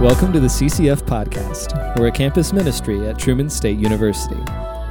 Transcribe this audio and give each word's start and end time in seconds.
Welcome 0.00 0.32
to 0.34 0.38
the 0.38 0.46
CCF 0.46 1.02
Podcast. 1.02 1.98
We're 1.98 2.06
a 2.06 2.12
campus 2.12 2.52
ministry 2.52 3.08
at 3.08 3.18
Truman 3.18 3.50
State 3.50 3.78
University. 3.80 4.40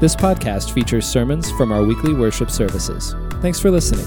This 0.02 0.18
podcast 0.18 0.74
features 0.74 1.06
sermons 1.08 1.50
from 1.52 1.72
our 1.72 1.82
weekly 1.82 2.14
worship 2.14 2.52
services. 2.52 3.16
Thanks 3.42 3.58
for 3.58 3.72
listening. 3.72 4.06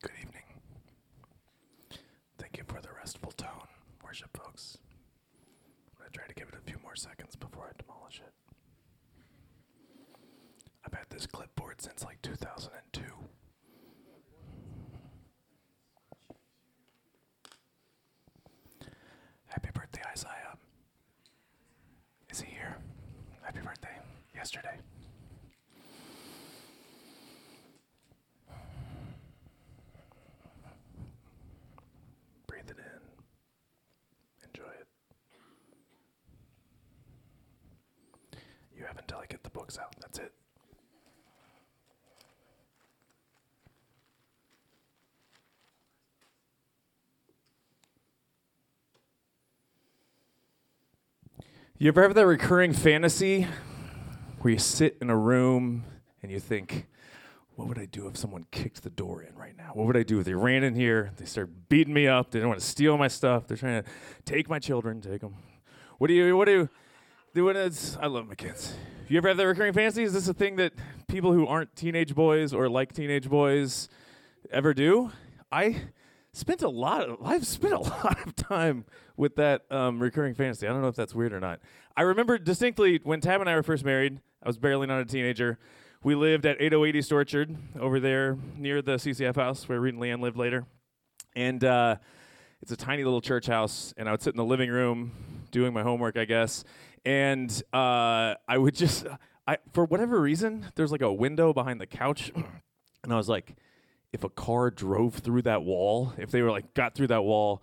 Good 0.00 0.12
evening. 0.20 0.44
Thank 2.38 2.56
you 2.56 2.64
for 2.66 2.80
the 2.80 2.88
restful 2.96 3.32
tone, 3.32 3.66
worship 4.04 4.36
folks. 4.36 4.78
I'm 5.90 5.98
going 5.98 6.10
to 6.12 6.18
try 6.18 6.26
to 6.28 6.34
give 6.34 6.48
it 6.48 6.54
a 6.54 6.70
few 6.70 6.78
more 6.82 6.96
seconds 6.96 7.36
before 7.36 7.64
I 7.74 7.82
demolish 7.82 8.20
it. 8.26 8.32
I've 10.84 10.94
had 10.94 11.06
this 11.10 11.26
clipboard 11.26 11.80
since 11.80 12.04
like 12.04 12.20
2002. 12.22 13.02
Happy 19.46 19.68
birthday, 19.74 20.02
Isaiah. 20.10 20.56
Is 22.30 22.40
he 22.40 22.50
here? 22.50 22.76
Happy 23.42 23.60
birthday. 23.60 23.88
Yesterday. 24.34 24.76
Breathe 32.46 32.70
it 32.70 32.76
in. 32.78 34.48
Enjoy 34.48 34.70
it. 34.80 34.86
You 38.76 38.84
have 38.86 38.98
until 38.98 39.18
I 39.18 39.26
get 39.26 39.42
the 39.42 39.50
books 39.50 39.78
out. 39.78 39.94
That's 40.00 40.18
it. 40.18 40.32
You 51.82 51.88
ever 51.88 52.02
have 52.02 52.14
that 52.14 52.26
recurring 52.26 52.72
fantasy 52.74 53.48
where 54.40 54.52
you 54.52 54.60
sit 54.60 54.98
in 55.00 55.10
a 55.10 55.16
room 55.16 55.82
and 56.22 56.30
you 56.30 56.38
think, 56.38 56.86
what 57.56 57.66
would 57.66 57.76
I 57.76 57.86
do 57.86 58.06
if 58.06 58.16
someone 58.16 58.46
kicked 58.52 58.84
the 58.84 58.90
door 58.90 59.20
in 59.20 59.34
right 59.34 59.56
now? 59.56 59.72
What 59.74 59.88
would 59.88 59.96
I 59.96 60.04
do 60.04 60.20
if 60.20 60.24
they 60.24 60.34
ran 60.34 60.62
in 60.62 60.76
here, 60.76 61.10
they 61.16 61.24
start 61.24 61.50
beating 61.68 61.92
me 61.92 62.06
up, 62.06 62.30
they 62.30 62.38
don't 62.38 62.50
want 62.50 62.60
to 62.60 62.64
steal 62.64 62.96
my 62.96 63.08
stuff, 63.08 63.48
they're 63.48 63.56
trying 63.56 63.82
to 63.82 63.90
take 64.24 64.48
my 64.48 64.60
children, 64.60 65.00
take 65.00 65.22
them. 65.22 65.34
What 65.98 66.06
do 66.06 66.14
you, 66.14 66.36
what 66.36 66.44
do 66.44 66.52
you, 66.52 66.68
do 67.34 67.46
what 67.46 67.56
is, 67.56 67.98
I 68.00 68.06
love 68.06 68.28
my 68.28 68.36
kids. 68.36 68.76
You 69.08 69.16
ever 69.16 69.26
have 69.26 69.36
that 69.38 69.46
recurring 69.48 69.72
fantasy? 69.72 70.04
Is 70.04 70.12
this 70.12 70.28
a 70.28 70.34
thing 70.34 70.54
that 70.58 70.74
people 71.08 71.32
who 71.32 71.48
aren't 71.48 71.74
teenage 71.74 72.14
boys 72.14 72.54
or 72.54 72.68
like 72.68 72.92
teenage 72.92 73.28
boys 73.28 73.88
ever 74.52 74.72
do? 74.72 75.10
I 75.50 75.82
spent 76.32 76.62
a 76.62 76.68
lot 76.68 77.08
of, 77.08 77.18
I've 77.24 77.44
spent 77.44 77.72
a 77.72 77.80
lot 77.80 78.24
of 78.24 78.36
time 78.36 78.84
with 79.22 79.36
that 79.36 79.62
um, 79.70 80.02
recurring 80.02 80.34
fantasy. 80.34 80.66
I 80.66 80.72
don't 80.72 80.82
know 80.82 80.88
if 80.88 80.96
that's 80.96 81.14
weird 81.14 81.32
or 81.32 81.38
not. 81.38 81.60
I 81.96 82.02
remember 82.02 82.38
distinctly 82.38 82.98
when 83.04 83.20
Tab 83.20 83.40
and 83.40 83.48
I 83.48 83.54
were 83.54 83.62
first 83.62 83.84
married, 83.84 84.18
I 84.42 84.48
was 84.48 84.58
barely 84.58 84.88
not 84.88 85.00
a 85.00 85.04
teenager. 85.04 85.60
We 86.02 86.16
lived 86.16 86.44
at 86.44 86.60
808 86.60 86.96
East 86.96 87.12
Orchard 87.12 87.56
over 87.78 88.00
there 88.00 88.36
near 88.58 88.82
the 88.82 88.96
CCF 88.96 89.36
house 89.36 89.68
where 89.68 89.80
Reed 89.80 89.94
and 89.94 90.02
Leanne 90.02 90.20
lived 90.20 90.36
later. 90.36 90.66
And 91.36 91.62
uh, 91.62 91.96
it's 92.60 92.72
a 92.72 92.76
tiny 92.76 93.04
little 93.04 93.20
church 93.20 93.46
house, 93.46 93.94
and 93.96 94.08
I 94.08 94.10
would 94.10 94.22
sit 94.22 94.34
in 94.34 94.38
the 94.38 94.44
living 94.44 94.70
room 94.70 95.12
doing 95.52 95.72
my 95.72 95.84
homework, 95.84 96.16
I 96.18 96.24
guess. 96.24 96.64
And 97.04 97.48
uh, 97.72 98.34
I 98.48 98.58
would 98.58 98.74
just, 98.74 99.06
I 99.46 99.58
for 99.72 99.84
whatever 99.84 100.20
reason, 100.20 100.66
there's 100.74 100.90
like 100.90 101.00
a 101.00 101.12
window 101.12 101.52
behind 101.52 101.80
the 101.80 101.86
couch, 101.86 102.32
and 103.04 103.12
I 103.12 103.16
was 103.16 103.28
like, 103.28 103.54
if 104.12 104.24
a 104.24 104.28
car 104.28 104.72
drove 104.72 105.14
through 105.14 105.42
that 105.42 105.62
wall, 105.62 106.12
if 106.18 106.32
they 106.32 106.42
were 106.42 106.50
like 106.50 106.74
got 106.74 106.96
through 106.96 107.06
that 107.06 107.22
wall, 107.22 107.62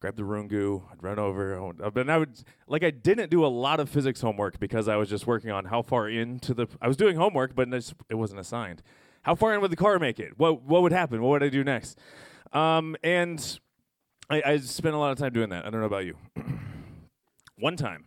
Grab 0.00 0.16
the 0.16 0.22
Rungu, 0.22 0.82
I'd 0.90 1.02
run 1.02 1.18
over, 1.18 1.72
but 1.92 2.08
I 2.08 2.16
would 2.16 2.42
like 2.66 2.82
I 2.82 2.90
didn't 2.90 3.30
do 3.30 3.44
a 3.44 3.48
lot 3.48 3.80
of 3.80 3.90
physics 3.90 4.22
homework 4.22 4.58
because 4.58 4.88
I 4.88 4.96
was 4.96 5.10
just 5.10 5.26
working 5.26 5.50
on 5.50 5.66
how 5.66 5.82
far 5.82 6.08
into 6.08 6.54
the 6.54 6.66
I 6.80 6.88
was 6.88 6.96
doing 6.96 7.16
homework, 7.16 7.54
but 7.54 7.68
it 8.08 8.14
wasn't 8.14 8.40
assigned. 8.40 8.82
How 9.22 9.34
far 9.34 9.54
in 9.54 9.60
would 9.60 9.70
the 9.70 9.76
car 9.76 9.98
make 9.98 10.18
it? 10.18 10.38
What 10.38 10.62
what 10.62 10.80
would 10.80 10.92
happen? 10.92 11.20
What 11.20 11.28
would 11.28 11.42
I 11.42 11.50
do 11.50 11.62
next? 11.62 11.98
Um, 12.52 12.96
and 13.04 13.60
I, 14.30 14.42
I 14.44 14.56
spent 14.58 14.94
a 14.94 14.98
lot 14.98 15.12
of 15.12 15.18
time 15.18 15.34
doing 15.34 15.50
that. 15.50 15.66
I 15.66 15.70
don't 15.70 15.80
know 15.80 15.86
about 15.86 16.06
you. 16.06 16.16
One 17.58 17.76
time, 17.76 18.06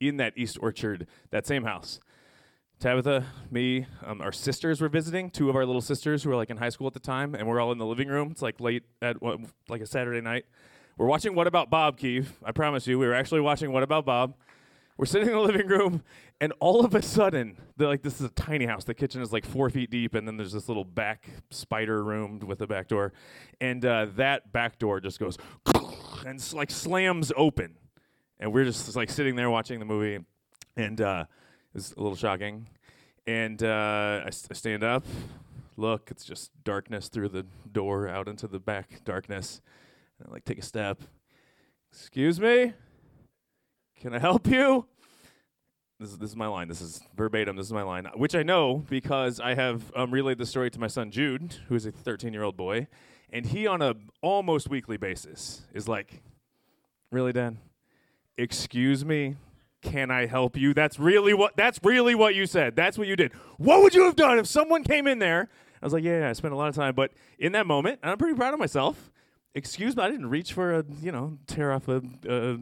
in 0.00 0.16
that 0.16 0.32
East 0.36 0.56
Orchard, 0.62 1.06
that 1.30 1.46
same 1.46 1.64
house, 1.64 2.00
Tabitha, 2.80 3.26
me, 3.50 3.86
um, 4.04 4.22
our 4.22 4.32
sisters 4.32 4.80
were 4.80 4.88
visiting. 4.88 5.30
Two 5.30 5.50
of 5.50 5.56
our 5.56 5.66
little 5.66 5.82
sisters 5.82 6.22
who 6.22 6.30
were 6.30 6.36
like 6.36 6.48
in 6.48 6.56
high 6.56 6.70
school 6.70 6.86
at 6.86 6.94
the 6.94 7.00
time, 7.00 7.34
and 7.34 7.46
we're 7.46 7.60
all 7.60 7.72
in 7.72 7.78
the 7.78 7.86
living 7.86 8.08
room. 8.08 8.30
It's 8.30 8.40
like 8.42 8.58
late 8.58 8.84
at 9.02 9.16
like 9.68 9.82
a 9.82 9.86
Saturday 9.86 10.22
night. 10.22 10.46
We're 10.96 11.06
watching 11.06 11.34
What 11.34 11.46
About 11.46 11.68
Bob, 11.68 11.98
Keith. 11.98 12.38
I 12.42 12.52
promise 12.52 12.86
you, 12.86 12.98
we 12.98 13.06
were 13.06 13.14
actually 13.14 13.40
watching 13.40 13.70
What 13.70 13.82
About 13.82 14.06
Bob. 14.06 14.34
We're 14.96 15.04
sitting 15.04 15.28
in 15.28 15.34
the 15.34 15.40
living 15.40 15.66
room, 15.66 16.02
and 16.40 16.54
all 16.58 16.82
of 16.82 16.94
a 16.94 17.02
sudden, 17.02 17.58
they're 17.76 17.86
like, 17.86 18.02
this 18.02 18.14
is 18.18 18.22
a 18.26 18.30
tiny 18.30 18.64
house. 18.64 18.84
The 18.84 18.94
kitchen 18.94 19.20
is 19.20 19.30
like 19.30 19.44
four 19.44 19.68
feet 19.68 19.90
deep, 19.90 20.14
and 20.14 20.26
then 20.26 20.38
there's 20.38 20.52
this 20.52 20.68
little 20.68 20.86
back 20.86 21.28
spider 21.50 22.02
room 22.02 22.38
with 22.38 22.62
a 22.62 22.66
back 22.66 22.88
door, 22.88 23.12
and 23.60 23.84
uh, 23.84 24.06
that 24.16 24.52
back 24.52 24.78
door 24.78 25.00
just 25.00 25.20
goes 25.20 25.36
and 26.26 26.52
like 26.54 26.70
slams 26.70 27.30
open, 27.36 27.74
and 28.40 28.54
we're 28.54 28.64
just 28.64 28.96
like 28.96 29.10
sitting 29.10 29.36
there 29.36 29.50
watching 29.50 29.80
the 29.80 29.84
movie, 29.84 30.24
and 30.78 30.98
uh, 31.02 31.26
it's 31.74 31.92
a 31.92 32.00
little 32.00 32.16
shocking. 32.16 32.66
And 33.26 33.62
uh, 33.62 34.22
I, 34.24 34.28
s- 34.28 34.48
I 34.50 34.54
stand 34.54 34.82
up, 34.82 35.04
look, 35.76 36.10
it's 36.10 36.24
just 36.24 36.52
darkness 36.64 37.08
through 37.08 37.28
the 37.30 37.44
door 37.70 38.08
out 38.08 38.28
into 38.28 38.46
the 38.46 38.60
back 38.60 39.04
darkness. 39.04 39.60
And 40.20 40.32
like 40.32 40.44
take 40.44 40.58
a 40.58 40.62
step. 40.62 41.02
Excuse 41.92 42.40
me? 42.40 42.72
Can 44.00 44.14
I 44.14 44.18
help 44.18 44.46
you? 44.46 44.86
This 45.98 46.10
is, 46.10 46.18
this 46.18 46.30
is 46.30 46.36
my 46.36 46.46
line. 46.46 46.68
This 46.68 46.82
is 46.82 47.00
verbatim. 47.16 47.56
This 47.56 47.66
is 47.66 47.72
my 47.72 47.82
line, 47.82 48.06
which 48.16 48.34
I 48.34 48.42
know 48.42 48.84
because 48.90 49.40
I 49.40 49.54
have 49.54 49.90
um, 49.96 50.10
relayed 50.10 50.36
the 50.36 50.44
story 50.44 50.70
to 50.70 50.78
my 50.78 50.88
son 50.88 51.10
Jude, 51.10 51.54
who 51.68 51.74
is 51.74 51.86
a 51.86 51.92
13 51.92 52.34
year 52.34 52.42
old 52.42 52.56
boy, 52.56 52.86
and 53.30 53.46
he 53.46 53.66
on 53.66 53.80
a 53.80 53.94
almost 54.20 54.68
weekly 54.68 54.98
basis 54.98 55.62
is 55.72 55.88
like, 55.88 56.22
"Really, 57.10 57.32
Dan? 57.32 57.58
Excuse 58.36 59.06
me? 59.06 59.36
Can 59.80 60.10
I 60.10 60.26
help 60.26 60.54
you? 60.58 60.74
That's 60.74 60.98
really 60.98 61.32
what. 61.32 61.56
That's 61.56 61.80
really 61.82 62.14
what 62.14 62.34
you 62.34 62.44
said. 62.44 62.76
That's 62.76 62.98
what 62.98 63.08
you 63.08 63.16
did. 63.16 63.32
What 63.56 63.82
would 63.82 63.94
you 63.94 64.04
have 64.04 64.16
done 64.16 64.38
if 64.38 64.46
someone 64.46 64.84
came 64.84 65.06
in 65.06 65.18
there?" 65.18 65.48
I 65.80 65.86
was 65.86 65.94
like, 65.94 66.04
"Yeah, 66.04 66.18
yeah 66.18 66.28
I 66.28 66.34
spent 66.34 66.52
a 66.52 66.58
lot 66.58 66.68
of 66.68 66.74
time, 66.74 66.94
but 66.94 67.12
in 67.38 67.52
that 67.52 67.66
moment, 67.66 68.00
I'm 68.02 68.18
pretty 68.18 68.36
proud 68.36 68.52
of 68.52 68.60
myself." 68.60 69.10
Excuse 69.56 69.96
me, 69.96 70.02
I 70.02 70.10
didn't 70.10 70.28
reach 70.28 70.52
for 70.52 70.74
a, 70.74 70.84
you 71.00 71.10
know, 71.10 71.38
tear 71.46 71.72
off 71.72 71.88
a, 71.88 71.96
uh, 71.96 72.00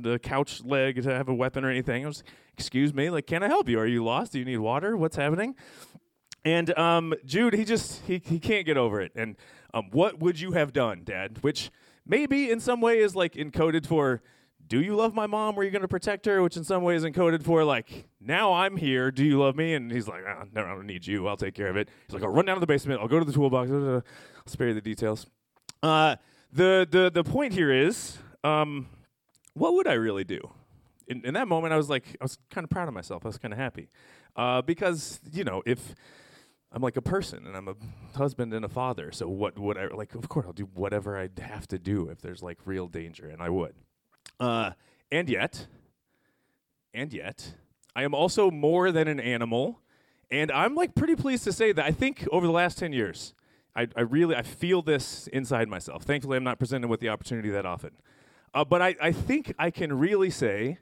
the 0.01 0.21
couch 0.23 0.63
leg 0.65 1.03
to 1.03 1.13
have 1.13 1.29
a 1.29 1.35
weapon 1.35 1.65
or 1.65 1.71
anything. 1.71 2.05
I 2.05 2.07
was, 2.07 2.23
excuse 2.57 2.95
me, 2.95 3.11
like, 3.11 3.27
can 3.27 3.43
I 3.43 3.49
help 3.49 3.69
you? 3.69 3.81
Are 3.81 3.87
you 3.87 4.05
lost? 4.05 4.33
Do 4.33 4.39
you 4.39 4.45
need 4.45 4.59
water? 4.59 4.97
What's 4.97 5.17
happening? 5.17 5.57
And 6.45 6.77
um, 6.79 7.13
Jude, 7.25 7.55
he 7.55 7.65
just, 7.65 8.03
he, 8.07 8.23
he 8.25 8.39
can't 8.39 8.65
get 8.65 8.77
over 8.77 9.01
it. 9.01 9.11
And 9.17 9.37
um, 9.75 9.89
what 9.91 10.21
would 10.21 10.39
you 10.39 10.53
have 10.53 10.73
done, 10.73 11.03
Dad? 11.05 11.39
Which 11.43 11.71
maybe 12.07 12.51
in 12.51 12.61
some 12.61 12.81
way 12.81 13.01
is 13.01 13.17
like 13.17 13.33
encoded 13.33 13.87
for, 13.87 14.23
do 14.65 14.81
you 14.81 14.95
love 14.95 15.15
my 15.15 15.27
mom? 15.27 15.57
Were 15.57 15.65
you 15.65 15.73
going 15.73 15.83
to 15.83 15.89
protect 15.89 16.27
her? 16.27 16.43
Which 16.43 16.57
in 16.57 16.63
some 16.63 16.85
way 16.85 16.95
is 16.95 17.03
encoded 17.03 17.43
for 17.43 17.65
like, 17.65 18.09
now 18.21 18.53
I'm 18.53 18.77
here. 18.77 19.11
Do 19.11 19.25
you 19.25 19.41
love 19.41 19.57
me? 19.57 19.75
And 19.75 19.91
he's 19.91 20.07
like, 20.07 20.23
ah, 20.29 20.45
no, 20.53 20.63
I 20.63 20.69
don't 20.69 20.87
need 20.87 21.07
you. 21.07 21.27
I'll 21.27 21.37
take 21.37 21.55
care 21.55 21.69
of 21.69 21.77
it. 21.77 21.89
He's 22.07 22.15
like, 22.15 22.23
I'll 22.23 22.33
run 22.33 22.45
down 22.45 22.57
to 22.57 22.61
the 22.61 22.67
basement. 22.67 23.01
I'll 23.01 23.09
go 23.09 23.19
to 23.19 23.25
the 23.25 23.33
toolbox. 23.33 23.71
I'll 23.71 24.03
spare 24.47 24.69
you 24.69 24.75
the 24.75 24.81
details. 24.81 25.27
Uh, 25.83 26.17
the 26.55 26.87
the 26.89 27.11
the 27.11 27.25
point 27.25 27.53
here 27.53 27.73
is, 27.73 28.17
um, 28.45 28.87
what 29.55 29.75
would 29.75 29.89
I 29.89 29.95
really 29.95 30.25
do? 30.25 30.41
In, 31.07 31.25
in 31.27 31.35
that 31.35 31.49
moment, 31.49 31.75
I 31.75 31.77
was 31.77 31.91
like, 31.91 32.17
I 32.21 32.25
was 32.25 32.39
kind 32.51 32.65
of 32.65 32.71
proud 32.71 32.89
of 32.89 32.95
myself. 32.95 33.27
I 33.27 33.29
was 33.29 33.39
kind 33.39 33.53
of 33.53 33.59
happy, 33.59 33.91
uh, 34.37 34.63
because 34.63 35.21
you 35.33 35.45
know, 35.45 35.63
if 35.67 35.95
I'm 36.73 36.81
like 36.81 36.97
a 36.97 37.03
person 37.03 37.47
and 37.47 37.57
I'm 37.57 37.69
a 37.69 37.75
husband 38.17 38.55
and 38.55 38.65
a 38.65 38.69
father, 38.69 39.13
so 39.13 39.29
what 39.29 39.59
would 39.59 39.77
I 39.77 39.89
like? 39.89 40.15
Of 40.15 40.29
course, 40.29 40.47
I'll 40.47 40.53
do 40.53 40.69
whatever 40.75 41.19
I'd 41.19 41.39
have 41.41 41.67
to 41.69 41.79
do 41.79 42.09
if 42.09 42.21
there's 42.21 42.43
like 42.43 42.59
real 42.65 42.87
danger, 42.87 43.29
and 43.29 43.43
I 43.43 43.51
would. 43.51 43.75
Uh, 44.41 44.71
and 45.13 45.29
yet, 45.29 45.67
and 46.95 47.13
yet, 47.13 47.55
I 47.95 48.05
am 48.05 48.15
also 48.15 48.51
more 48.51 48.93
than 48.93 49.09
an 49.09 49.21
animal, 49.21 49.81
and 50.31 50.51
I'm 50.53 50.75
like 50.75 50.95
pretty 50.95 51.17
pleased 51.17 51.45
to 51.45 51.53
say 51.53 51.73
that 51.73 51.85
I 51.85 51.91
think 51.91 52.27
over 52.31 52.47
the 52.47 52.53
last 52.53 52.79
ten 52.79 52.93
years. 52.93 53.35
I, 53.77 53.89
I 53.97 54.03
really 54.03 54.37
I 54.37 54.43
feel 54.43 54.83
this 54.83 55.27
inside 55.29 55.69
myself. 55.69 56.05
Thankfully, 56.05 56.37
I'm 56.37 56.45
not 56.45 56.59
presented 56.59 56.89
with 56.89 57.01
the 57.01 57.09
opportunity 57.09 57.51
that 57.51 57.67
often. 57.67 57.91
Uh, 58.53 58.65
but 58.65 58.81
I, 58.81 58.95
I 59.01 59.13
think 59.13 59.53
I 59.59 59.71
can 59.71 59.99
really 59.99 60.31
say 60.31 60.79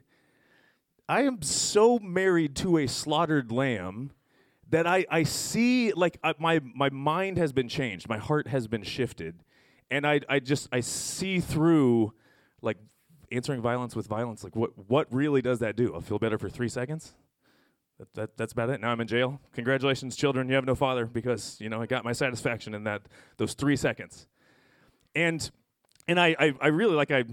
I 1.09 1.23
am 1.23 1.41
so 1.41 1.99
married 1.99 2.55
to 2.57 2.77
a 2.77 2.87
slaughtered 2.87 3.51
lamb 3.51 4.11
that 4.69 4.87
I, 4.87 5.05
I 5.09 5.23
see 5.23 5.91
like 5.93 6.19
my 6.39 6.59
my 6.59 6.89
mind 6.89 7.37
has 7.37 7.51
been 7.51 7.67
changed, 7.67 8.07
my 8.07 8.17
heart 8.17 8.47
has 8.47 8.67
been 8.67 8.83
shifted, 8.83 9.43
and 9.89 10.05
I 10.05 10.21
I 10.29 10.39
just 10.39 10.69
I 10.71 10.79
see 10.79 11.39
through 11.39 12.13
like 12.61 12.77
answering 13.31 13.61
violence 13.61 13.95
with 13.95 14.07
violence. 14.07 14.43
Like 14.43 14.55
what 14.55 14.71
what 14.87 15.13
really 15.13 15.41
does 15.41 15.59
that 15.59 15.75
do? 15.75 15.93
I'll 15.93 16.01
feel 16.01 16.19
better 16.19 16.37
for 16.37 16.49
three 16.49 16.69
seconds. 16.69 17.13
That, 17.99 18.13
that, 18.15 18.37
that's 18.37 18.53
about 18.53 18.69
it. 18.69 18.81
Now 18.81 18.91
I'm 18.91 19.01
in 19.01 19.07
jail. 19.07 19.39
Congratulations, 19.53 20.15
children. 20.15 20.49
You 20.49 20.55
have 20.55 20.65
no 20.65 20.75
father 20.75 21.05
because 21.05 21.57
you 21.59 21.69
know 21.69 21.81
I 21.81 21.85
got 21.85 22.03
my 22.03 22.11
satisfaction 22.11 22.73
in 22.73 22.83
that 22.85 23.03
those 23.37 23.53
three 23.53 23.75
seconds. 23.75 24.27
And 25.15 25.49
and 26.07 26.19
I, 26.19 26.35
I, 26.39 26.53
I 26.59 26.67
really 26.67 26.95
like 26.95 27.11
I 27.11 27.23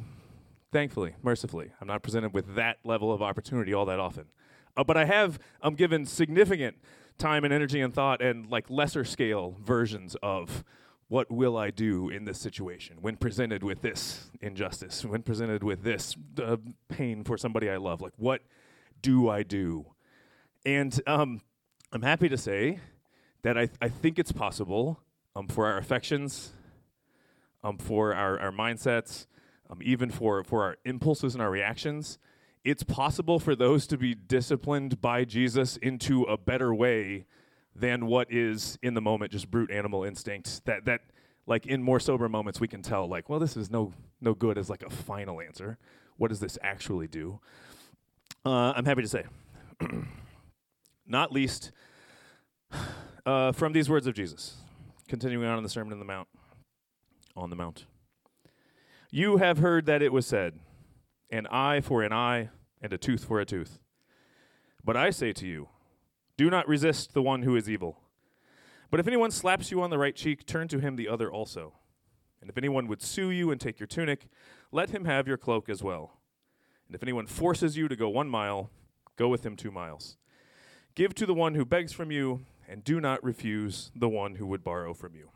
thankfully, 0.71 1.15
mercifully, 1.23 1.71
I'm 1.81 1.89
not 1.89 2.03
presented 2.03 2.33
with 2.33 2.55
that 2.55 2.79
level 2.85 3.13
of 3.13 3.23
opportunity 3.23 3.73
all 3.73 3.87
that 3.87 3.99
often. 3.99 4.27
Uh, 4.77 4.85
but 4.85 4.97
I 4.97 5.05
have 5.07 5.39
I'm 5.63 5.75
given 5.75 6.05
significant 6.05 6.77
time 7.19 7.45
and 7.45 7.53
energy 7.53 7.81
and 7.81 7.93
thought 7.93 8.23
and 8.23 8.51
like 8.51 8.69
lesser 8.69 9.05
scale 9.05 9.57
versions 9.63 10.17
of 10.23 10.65
what 11.09 11.31
will 11.31 11.57
I 11.57 11.71
do 11.71 12.09
in 12.09 12.25
this 12.25 12.39
situation 12.39 12.99
when 13.01 13.17
presented 13.17 13.65
with 13.65 13.83
this 13.83 14.31
injustice, 14.41 15.05
when 15.05 15.23
presented 15.23 15.65
with 15.65 15.83
this 15.83 16.15
uh, 16.41 16.57
pain 16.89 17.25
for 17.25 17.37
somebody 17.37 17.69
I 17.69 17.79
love? 17.79 18.01
Like, 18.01 18.13
what 18.17 18.43
do 19.03 19.29
I 19.29 19.43
do? 19.43 19.87
And 20.65 21.01
um, 21.07 21.41
I'm 21.93 22.03
happy 22.03 22.29
to 22.29 22.37
say 22.37 22.81
that 23.43 23.57
I, 23.57 23.67
th- 23.67 23.79
I 23.81 23.89
think 23.89 24.19
it's 24.19 24.33
possible 24.33 25.01
um, 25.35 25.49
for 25.49 25.67
our 25.67 25.79
affections, 25.79 26.53
um, 27.65 27.79
for 27.79 28.15
our, 28.15 28.39
our 28.39 28.53
mindsets, 28.53 29.27
um, 29.71 29.79
even 29.83 30.11
for, 30.11 30.45
for 30.45 30.65
our 30.65 30.77
impulses 30.85 31.35
and 31.35 31.43
our 31.43 31.51
reactions. 31.51 32.19
It's 32.63 32.83
possible 32.83 33.39
for 33.39 33.57
those 33.57 33.87
to 33.87 33.97
be 33.97 34.15
disciplined 34.15 35.01
by 35.01 35.25
Jesus 35.25 35.79
into 35.79 36.25
a 36.25 36.37
better 36.37 36.75
way 36.75 37.25
than 37.75 38.07
what 38.07 38.31
is 38.31 38.79
in 38.83 38.95
the 38.95 39.01
moment 39.01 39.33
just 39.33 39.51
brute 39.51 39.71
animal 39.71 40.05
instinct 40.05 40.65
that 40.67 40.85
that 40.85 41.01
like 41.47 41.67
in 41.67 41.83
more 41.83 42.01
sober 42.01 42.29
moments 42.29 42.61
we 42.61 42.69
can 42.69 42.83
tell 42.83 43.07
like 43.09 43.29
well 43.29 43.39
this 43.39 43.57
is 43.57 43.71
no 43.71 43.93
no 44.21 44.35
good 44.35 44.59
as 44.59 44.69
like 44.69 44.83
a 44.83 44.91
final 44.91 45.41
answer 45.41 45.79
what 46.17 46.29
does 46.29 46.41
this 46.41 46.59
actually 46.63 47.07
do 47.07 47.39
uh, 48.45 48.73
i'm 48.75 48.85
happy 48.85 49.03
to 49.03 49.09
say 49.09 49.25
not 51.11 51.33
least 51.33 51.73
uh, 53.27 53.53
from 53.53 53.73
these 53.73 53.91
words 53.91 54.07
of 54.07 54.15
jesus 54.15 54.57
continuing 55.09 55.47
on 55.47 55.59
in 55.59 55.63
the 55.63 55.71
sermon 55.71 55.93
on 55.93 55.99
the 55.99 56.05
mount 56.05 56.29
on 57.37 57.51
the 57.51 57.57
mount 57.57 57.85
you 59.11 59.39
have 59.39 59.59
heard 59.59 59.87
that 59.87 60.01
it 60.01 60.13
was 60.13 60.27
said 60.27 60.59
an 61.31 61.47
eye 61.49 61.81
for 61.81 62.03
an 62.03 62.13
eye 62.13 62.49
and 62.81 62.93
a 62.93 62.99
tooth 62.99 63.25
for 63.25 63.41
a 63.41 63.45
tooth 63.45 63.79
but 64.85 64.97
i 64.97 65.11
say 65.11 65.33
to 65.33 65.47
you 65.47 65.69
do 66.41 66.49
not 66.49 66.67
resist 66.67 67.13
the 67.13 67.21
one 67.21 67.43
who 67.43 67.55
is 67.55 67.69
evil. 67.69 67.99
But 68.91 68.99
if 68.99 69.07
anyone 69.07 69.31
slaps 69.31 69.71
you 69.71 69.83
on 69.83 69.91
the 69.91 69.99
right 69.99 70.17
cheek, 70.17 70.47
turn 70.47 70.69
to 70.69 70.79
him 70.79 70.97
the 70.97 71.07
other 71.07 71.31
also. 71.31 71.75
And 72.41 72.49
if 72.49 72.57
anyone 72.57 72.87
would 72.87 73.03
sue 73.03 73.29
you 73.29 73.51
and 73.51 73.61
take 73.61 73.79
your 73.79 73.87
tunic, 73.87 74.27
let 74.73 74.89
him 74.89 75.05
have 75.05 75.29
your 75.29 75.37
cloak 75.37 75.69
as 75.69 75.83
well. 75.83 76.19
And 76.87 76.95
if 76.95 77.03
anyone 77.03 77.27
forces 77.27 77.77
you 77.77 77.89
to 77.89 77.95
go 77.95 78.09
one 78.09 78.31
mile, 78.31 78.71
go 79.17 79.29
with 79.29 79.45
him 79.45 79.55
two 79.55 79.71
miles. 79.71 80.17
Give 80.95 81.15
to 81.15 81.27
the 81.27 81.35
one 81.35 81.55
who 81.55 81.65
begs 81.65 81.93
from 81.93 82.11
you, 82.11 82.45
and 82.69 82.85
do 82.85 83.01
not 83.01 83.23
refuse 83.23 83.91
the 83.95 84.09
one 84.09 84.37
who 84.37 84.47
would 84.47 84.63
borrow 84.63 84.95
from 84.95 85.15
you. 85.15 85.31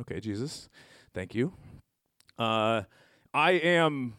Okay, 0.00 0.20
Jesus, 0.20 0.68
thank 1.12 1.34
you. 1.34 1.54
Uh, 2.38 2.82
I 3.34 3.52
am 3.52 4.14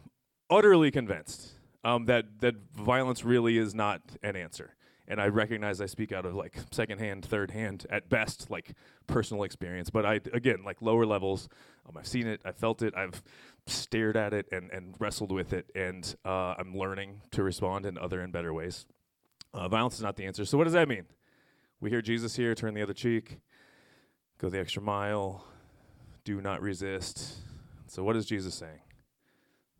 utterly 0.49 0.91
convinced 0.91 1.53
um, 1.83 2.05
that 2.05 2.39
that 2.41 2.55
violence 2.75 3.23
really 3.23 3.57
is 3.57 3.73
not 3.73 4.01
an 4.21 4.35
answer 4.35 4.75
and 5.07 5.21
I 5.21 5.27
recognize 5.27 5.81
I 5.81 5.85
speak 5.85 6.11
out 6.11 6.25
of 6.25 6.35
like 6.35 6.57
secondhand, 6.71 7.25
third 7.25 7.51
hand 7.51 7.85
at 7.89 8.09
best, 8.09 8.49
like 8.49 8.73
personal 9.07 9.43
experience. 9.43 9.89
But 9.89 10.05
I 10.05 10.15
again 10.33 10.63
like 10.63 10.81
lower 10.81 11.05
levels. 11.05 11.49
Um, 11.87 11.97
I've 11.97 12.07
seen 12.07 12.27
it, 12.27 12.41
I've 12.45 12.55
felt 12.55 12.81
it, 12.81 12.95
I've 12.95 13.21
stared 13.67 14.15
at 14.15 14.33
it 14.33 14.47
and 14.51 14.71
and 14.71 14.95
wrestled 14.99 15.31
with 15.31 15.53
it, 15.53 15.69
and 15.75 16.15
uh, 16.25 16.55
I'm 16.57 16.75
learning 16.75 17.21
to 17.31 17.43
respond 17.43 17.85
in 17.85 17.97
other 17.97 18.21
and 18.21 18.31
better 18.31 18.53
ways. 18.53 18.85
Uh, 19.53 19.67
violence 19.67 19.95
is 19.95 20.01
not 20.01 20.15
the 20.15 20.25
answer. 20.25 20.45
So 20.45 20.57
what 20.57 20.63
does 20.63 20.73
that 20.73 20.87
mean? 20.87 21.05
We 21.79 21.89
hear 21.89 22.01
Jesus 22.01 22.35
here: 22.35 22.55
turn 22.55 22.73
the 22.73 22.81
other 22.81 22.93
cheek, 22.93 23.39
go 24.37 24.49
the 24.49 24.59
extra 24.59 24.81
mile, 24.81 25.45
do 26.23 26.41
not 26.41 26.61
resist. 26.61 27.35
So 27.87 28.03
what 28.03 28.15
is 28.15 28.25
Jesus 28.25 28.55
saying? 28.55 28.79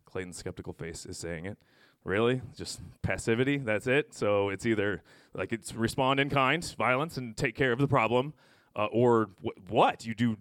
Clayton's 0.06 0.38
skeptical 0.38 0.74
face 0.74 1.06
is 1.06 1.18
saying 1.18 1.46
it. 1.46 1.58
Really? 2.04 2.42
Just 2.56 2.81
passivity? 3.02 3.58
That's 3.58 3.88
it? 3.88 4.14
So 4.14 4.50
it's 4.50 4.66
either 4.66 5.02
like 5.34 5.54
it's 5.54 5.74
respond 5.74 6.19
in 6.19 6.30
kind, 6.30 6.64
violence, 6.78 7.18
and 7.18 7.36
take 7.36 7.56
care 7.56 7.72
of 7.72 7.80
the 7.80 7.88
problem, 7.88 8.34
uh, 8.76 8.86
or 8.92 9.30
wh- 9.44 9.72
what? 9.72 10.06
You 10.06 10.14
do 10.14 10.38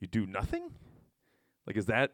you 0.00 0.06
do 0.06 0.26
nothing? 0.26 0.70
Like 1.66 1.76
is 1.76 1.86
that 1.86 2.12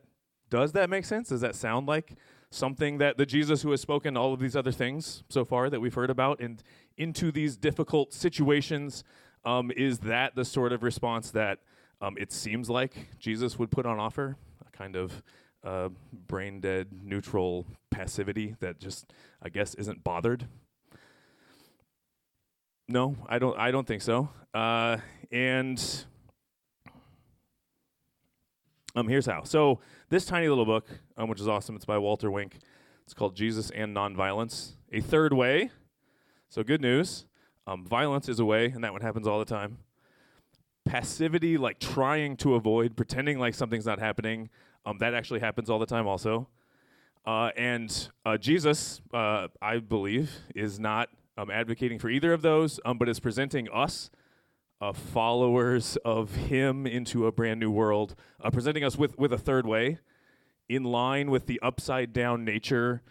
does 0.49 0.73
that 0.73 0.89
make 0.89 1.05
sense? 1.05 1.29
Does 1.29 1.41
that 1.41 1.57
sound 1.57 1.89
like 1.89 2.15
something 2.55 2.99
that 2.99 3.17
the 3.17 3.27
Jesus 3.27 3.63
who 3.63 3.71
has 3.73 3.81
spoken 3.81 4.17
all 4.17 4.33
of 4.33 4.41
these 4.41 4.57
other 4.57 4.73
things 4.73 5.25
so 5.29 5.45
far 5.45 5.69
that 5.69 5.81
we've 5.81 5.95
heard 5.95 6.11
about 6.11 6.41
and 6.41 6.63
into 6.97 7.33
these 7.33 7.57
difficult 7.57 8.13
situations 8.13 9.05
um, 9.45 9.71
is 9.77 9.99
that 10.01 10.35
the 10.35 10.45
sort 10.45 10.73
of 10.73 10.83
response 10.83 11.31
that 11.33 11.59
um, 12.01 12.17
it 12.19 12.33
seems 12.33 12.71
like 12.71 13.09
Jesus 13.19 13.59
would 13.59 13.71
put 13.71 13.87
on 13.87 13.99
offer? 13.99 14.37
A 14.67 14.77
kind 14.77 14.97
of 14.97 15.23
uh, 15.63 15.89
brain 16.27 16.61
dead, 16.61 16.89
neutral 17.03 17.67
passivity 17.91 18.57
that 18.61 18.79
just, 18.79 19.13
I 19.43 19.49
guess, 19.49 19.75
isn't 19.75 20.05
bothered. 20.05 20.47
No, 22.87 23.17
I 23.29 23.39
don't. 23.39 23.59
I 23.59 23.71
don't 23.71 23.87
think 23.87 24.03
so. 24.03 24.29
Uh, 24.53 24.99
and 25.33 25.83
um, 28.95 29.09
here's 29.09 29.27
how. 29.27 29.43
So 29.45 29.81
this 30.09 30.25
tiny 30.25 30.49
little 30.49 30.65
book, 30.65 30.87
um, 31.17 31.29
which 31.29 31.41
is 31.41 31.49
awesome, 31.49 31.77
it's 31.77 31.85
by 31.85 31.99
Walter 31.99 32.31
Wink. 32.31 32.59
It's 33.05 33.15
called 33.15 33.37
Jesus 33.37 33.71
and 33.71 33.95
Nonviolence: 33.95 34.73
A 34.93 35.01
Third 35.01 35.33
Way. 35.33 35.71
So 36.49 36.63
good 36.63 36.81
news. 36.81 37.27
Um, 37.67 37.85
violence 37.85 38.29
is 38.29 38.39
a 38.39 38.45
way, 38.45 38.67
and 38.67 38.85
that 38.85 38.93
one 38.93 39.01
happens 39.01 39.27
all 39.27 39.39
the 39.39 39.45
time. 39.45 39.79
Passivity, 40.85 41.57
like 41.57 41.79
trying 41.79 42.37
to 42.39 42.55
avoid, 42.55 42.95
pretending 42.97 43.39
like 43.39 43.55
something's 43.55 43.87
not 43.87 43.99
happening, 43.99 44.51
um, 44.85 44.99
that 44.99 45.15
actually 45.15 45.41
happens 45.41 45.71
all 45.71 45.79
the 45.79 45.87
time, 45.87 46.07
also. 46.07 46.49
Uh, 47.27 47.51
and 47.57 48.11
uh, 48.27 48.37
Jesus, 48.37 49.01
uh, 49.15 49.49
I 49.63 49.79
believe, 49.79 50.31
is 50.55 50.79
not 50.79 51.09
um, 51.39 51.51
advocating 51.51 51.99
for 51.99 52.11
either 52.11 52.35
of 52.35 52.43
those, 52.43 52.79
um, 52.85 52.99
but 52.99 53.09
is 53.09 53.19
presenting 53.19 53.67
us, 53.73 54.11
uh, 54.81 54.93
followers 54.93 55.97
of 56.05 56.35
Him, 56.35 56.87
into 56.87 57.27
a 57.27 57.33
brand 57.33 57.61
new 57.61 57.71
world, 57.71 58.15
uh, 58.41 58.51
presenting 58.51 58.85
us 58.85 58.97
with, 58.97 59.19
with 59.19 59.33
a 59.33 59.39
third 59.39 59.67
way, 59.67 59.99
in 60.69 60.85
line 60.85 61.31
with 61.31 61.47
the 61.47 61.61
upside 61.61 62.13
down 62.13 62.45
nature, 62.45 63.03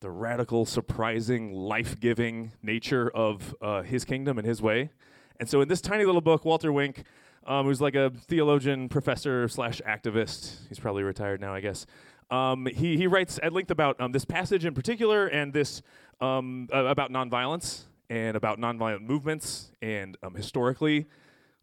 the 0.00 0.10
radical, 0.10 0.64
surprising, 0.64 1.52
life 1.52 1.98
giving 2.00 2.52
nature 2.62 3.10
of 3.14 3.54
uh, 3.60 3.82
His 3.82 4.04
kingdom 4.04 4.38
and 4.38 4.46
His 4.46 4.60
way. 4.60 4.90
And 5.38 5.48
so, 5.48 5.60
in 5.60 5.68
this 5.68 5.80
tiny 5.80 6.04
little 6.04 6.20
book, 6.20 6.44
Walter 6.44 6.72
Wink 6.72 7.04
um, 7.46 7.66
who's 7.66 7.80
like 7.80 7.94
a 7.94 8.10
theologian, 8.10 8.88
professor 8.88 9.48
slash 9.48 9.80
activist. 9.86 10.68
He's 10.68 10.78
probably 10.78 11.02
retired 11.02 11.40
now, 11.40 11.54
I 11.54 11.60
guess. 11.60 11.86
Um, 12.30 12.66
he 12.66 12.96
he 12.96 13.06
writes 13.06 13.38
at 13.42 13.52
length 13.52 13.70
about 13.70 14.00
um, 14.00 14.12
this 14.12 14.24
passage 14.24 14.64
in 14.64 14.74
particular 14.74 15.26
and 15.26 15.52
this 15.52 15.82
um, 16.20 16.68
about 16.72 17.10
nonviolence 17.10 17.82
and 18.12 18.36
about 18.36 18.60
nonviolent 18.60 19.00
movements 19.00 19.72
and 19.80 20.18
um, 20.22 20.34
historically 20.34 21.06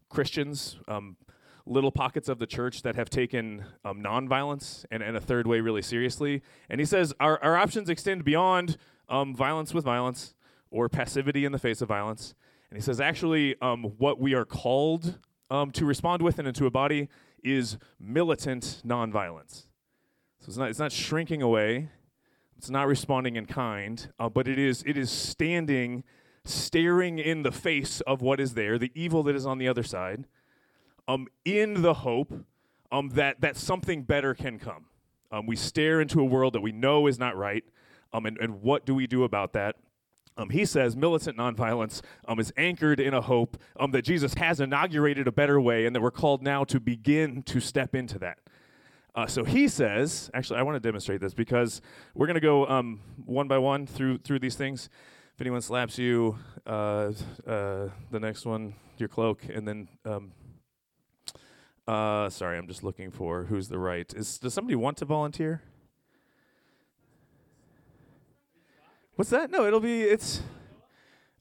Christians. 0.08 0.78
Um, 0.88 1.16
little 1.64 1.92
pockets 1.92 2.28
of 2.28 2.40
the 2.40 2.46
church 2.46 2.82
that 2.82 2.96
have 2.96 3.08
taken 3.08 3.64
um, 3.84 4.02
nonviolence 4.02 4.84
and, 4.90 5.00
and 5.00 5.16
a 5.16 5.20
third 5.20 5.46
way 5.46 5.60
really 5.60 5.82
seriously. 5.82 6.42
And 6.68 6.80
he 6.80 6.86
says 6.86 7.14
our, 7.20 7.40
our 7.44 7.56
options 7.56 7.88
extend 7.88 8.24
beyond 8.24 8.76
violence 9.08 9.72
with 9.72 9.84
violence 9.84 10.34
or 10.72 10.88
passivity 10.88 11.44
in 11.44 11.52
the 11.52 11.58
face 11.58 11.80
of 11.80 11.88
violence. 11.88 12.34
And 12.70 12.76
he 12.76 12.82
says, 12.82 13.00
actually, 13.00 13.54
um, 13.60 13.84
what 13.98 14.18
we 14.18 14.34
are 14.34 14.44
called 14.44 15.18
um, 15.50 15.70
to 15.72 15.84
respond 15.84 16.22
with 16.22 16.40
and 16.40 16.48
into 16.48 16.66
a 16.66 16.70
body 16.70 17.08
is 17.44 17.78
militant 18.00 18.82
nonviolence. 18.84 19.66
So 20.40 20.48
it's 20.48 20.56
not, 20.56 20.70
it's 20.70 20.78
not 20.80 20.90
shrinking 20.90 21.42
away, 21.42 21.90
it's 22.56 22.70
not 22.70 22.88
responding 22.88 23.36
in 23.36 23.46
kind, 23.46 24.08
uh, 24.18 24.28
but 24.28 24.48
it 24.48 24.58
is, 24.58 24.82
it 24.86 24.96
is 24.96 25.10
standing, 25.10 26.02
staring 26.44 27.18
in 27.18 27.42
the 27.42 27.52
face 27.52 28.00
of 28.02 28.22
what 28.22 28.40
is 28.40 28.54
there, 28.54 28.78
the 28.78 28.92
evil 28.94 29.22
that 29.24 29.36
is 29.36 29.46
on 29.46 29.58
the 29.58 29.68
other 29.68 29.82
side, 29.82 30.26
um, 31.06 31.26
in 31.44 31.82
the 31.82 31.94
hope 31.94 32.32
um, 32.92 33.10
that, 33.10 33.40
that 33.40 33.56
something 33.56 34.02
better 34.02 34.34
can 34.34 34.58
come. 34.58 34.86
Um, 35.32 35.46
we 35.46 35.56
stare 35.56 36.00
into 36.00 36.20
a 36.20 36.24
world 36.24 36.54
that 36.54 36.60
we 36.60 36.72
know 36.72 37.06
is 37.06 37.18
not 37.18 37.36
right, 37.36 37.64
um, 38.12 38.26
and, 38.26 38.38
and 38.38 38.62
what 38.62 38.84
do 38.84 38.94
we 38.94 39.06
do 39.06 39.24
about 39.24 39.52
that? 39.52 39.76
Um, 40.36 40.50
he 40.50 40.64
says 40.64 40.96
militant 40.96 41.36
nonviolence 41.36 42.00
um, 42.26 42.40
is 42.40 42.52
anchored 42.56 42.98
in 42.98 43.12
a 43.12 43.20
hope 43.20 43.58
um, 43.78 43.90
that 43.90 44.02
Jesus 44.02 44.34
has 44.34 44.60
inaugurated 44.60 45.28
a 45.28 45.32
better 45.32 45.60
way 45.60 45.84
and 45.84 45.94
that 45.94 46.00
we're 46.00 46.10
called 46.10 46.42
now 46.42 46.64
to 46.64 46.80
begin 46.80 47.42
to 47.42 47.60
step 47.60 47.94
into 47.94 48.18
that. 48.20 48.38
Uh, 49.14 49.26
so 49.26 49.44
he 49.44 49.68
says, 49.68 50.30
actually, 50.32 50.58
I 50.58 50.62
want 50.62 50.76
to 50.76 50.80
demonstrate 50.80 51.20
this 51.20 51.34
because 51.34 51.82
we're 52.14 52.26
going 52.26 52.36
to 52.36 52.40
go 52.40 52.66
um, 52.68 53.00
one 53.26 53.48
by 53.48 53.58
one 53.58 53.86
through 53.86 54.18
through 54.18 54.38
these 54.38 54.54
things. 54.54 54.88
If 55.40 55.44
anyone 55.44 55.62
slaps 55.62 55.96
you, 55.96 56.36
uh, 56.66 57.12
uh, 57.46 57.88
the 58.10 58.20
next 58.20 58.44
one, 58.44 58.74
your 58.98 59.08
cloak, 59.08 59.42
and 59.44 59.66
then. 59.66 59.88
Um, 60.04 60.32
uh, 61.88 62.28
sorry, 62.28 62.58
I'm 62.58 62.68
just 62.68 62.84
looking 62.84 63.10
for 63.10 63.44
who's 63.44 63.68
the 63.68 63.78
right. 63.78 64.12
Is 64.14 64.36
does 64.36 64.52
somebody 64.52 64.76
want 64.76 64.98
to 64.98 65.06
volunteer? 65.06 65.62
What's 69.16 69.30
that? 69.30 69.50
No, 69.50 69.64
it'll 69.64 69.80
be 69.80 70.02
it's 70.02 70.42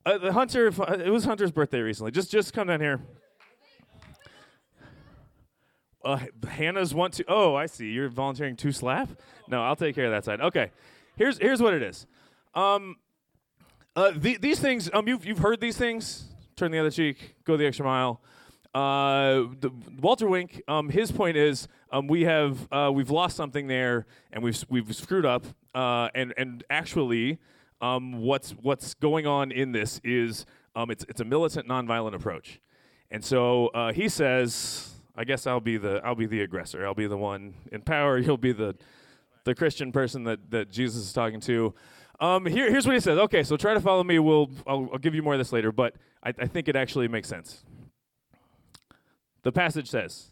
Uh, 0.05 0.17
the 0.17 0.31
Hunter, 0.31 0.67
it 0.67 1.11
was 1.11 1.25
Hunter's 1.25 1.51
birthday 1.51 1.81
recently. 1.81 2.13
Just, 2.13 2.31
just 2.31 2.53
come 2.53 2.67
down 2.67 2.79
here. 2.79 3.01
Uh, 6.05 6.19
Hannah's 6.47 6.95
want 6.95 7.15
to. 7.15 7.25
Oh, 7.27 7.55
I 7.55 7.65
see. 7.65 7.87
You're 7.91 8.07
volunteering 8.07 8.55
to 8.55 8.71
slap. 8.71 9.09
No, 9.49 9.61
I'll 9.61 9.75
take 9.75 9.93
care 9.93 10.05
of 10.05 10.11
that 10.11 10.23
side. 10.23 10.39
Okay, 10.39 10.71
here's 11.17 11.37
here's 11.37 11.61
what 11.61 11.73
it 11.73 11.83
is. 11.83 12.07
Um, 12.55 12.95
uh, 13.99 14.13
the, 14.15 14.37
these 14.37 14.61
things. 14.61 14.89
Um, 14.93 15.09
you've 15.09 15.25
you've 15.25 15.39
heard 15.39 15.59
these 15.59 15.75
things. 15.75 16.23
Turn 16.55 16.71
the 16.71 16.79
other 16.79 16.89
cheek. 16.89 17.35
Go 17.43 17.57
the 17.57 17.65
extra 17.65 17.85
mile. 17.85 18.21
Uh, 18.73 19.51
the, 19.59 19.71
Walter 19.99 20.29
Wink. 20.29 20.61
Um, 20.69 20.89
his 20.89 21.11
point 21.11 21.35
is, 21.35 21.67
um, 21.91 22.07
we 22.07 22.21
have 22.23 22.65
uh, 22.71 22.91
we've 22.93 23.09
lost 23.09 23.35
something 23.35 23.67
there, 23.67 24.05
and 24.31 24.41
we've 24.41 24.63
we've 24.69 24.95
screwed 24.95 25.25
up. 25.25 25.45
Uh, 25.75 26.07
and 26.15 26.33
and 26.37 26.63
actually, 26.69 27.39
um, 27.81 28.21
what's 28.21 28.51
what's 28.51 28.93
going 28.93 29.27
on 29.27 29.51
in 29.51 29.73
this 29.73 29.99
is, 30.05 30.45
um, 30.77 30.91
it's 30.91 31.05
it's 31.09 31.19
a 31.19 31.25
militant, 31.25 31.67
nonviolent 31.67 32.15
approach, 32.15 32.61
and 33.11 33.25
so 33.25 33.67
uh, 33.67 33.91
he 33.91 34.07
says 34.07 34.93
I 35.17 35.25
guess 35.25 35.45
I'll 35.45 35.59
be 35.59 35.75
the 35.75 35.99
I'll 36.05 36.15
be 36.15 36.25
the 36.25 36.41
aggressor. 36.41 36.85
I'll 36.85 36.93
be 36.93 37.07
the 37.07 37.17
one 37.17 37.53
in 37.69 37.81
power. 37.81 38.17
You'll 38.19 38.37
be 38.37 38.53
the 38.53 38.75
the 39.43 39.53
Christian 39.53 39.91
person 39.91 40.23
that, 40.23 40.51
that 40.51 40.69
Jesus 40.71 41.07
is 41.07 41.11
talking 41.11 41.41
to. 41.41 41.73
Um, 42.19 42.45
here, 42.45 42.69
here's 42.69 42.85
what 42.85 42.95
he 42.95 42.99
says. 42.99 43.17
Okay, 43.17 43.43
so 43.43 43.55
try 43.55 43.73
to 43.73 43.79
follow 43.79 44.03
me. 44.03 44.19
We'll 44.19 44.49
I'll, 44.67 44.89
I'll 44.93 44.99
give 44.99 45.15
you 45.15 45.23
more 45.23 45.33
of 45.33 45.39
this 45.39 45.53
later, 45.53 45.71
but 45.71 45.95
I, 46.23 46.33
I 46.37 46.47
think 46.47 46.67
it 46.67 46.75
actually 46.75 47.07
makes 47.07 47.29
sense. 47.29 47.63
The 49.43 49.51
passage 49.51 49.89
says, 49.89 50.31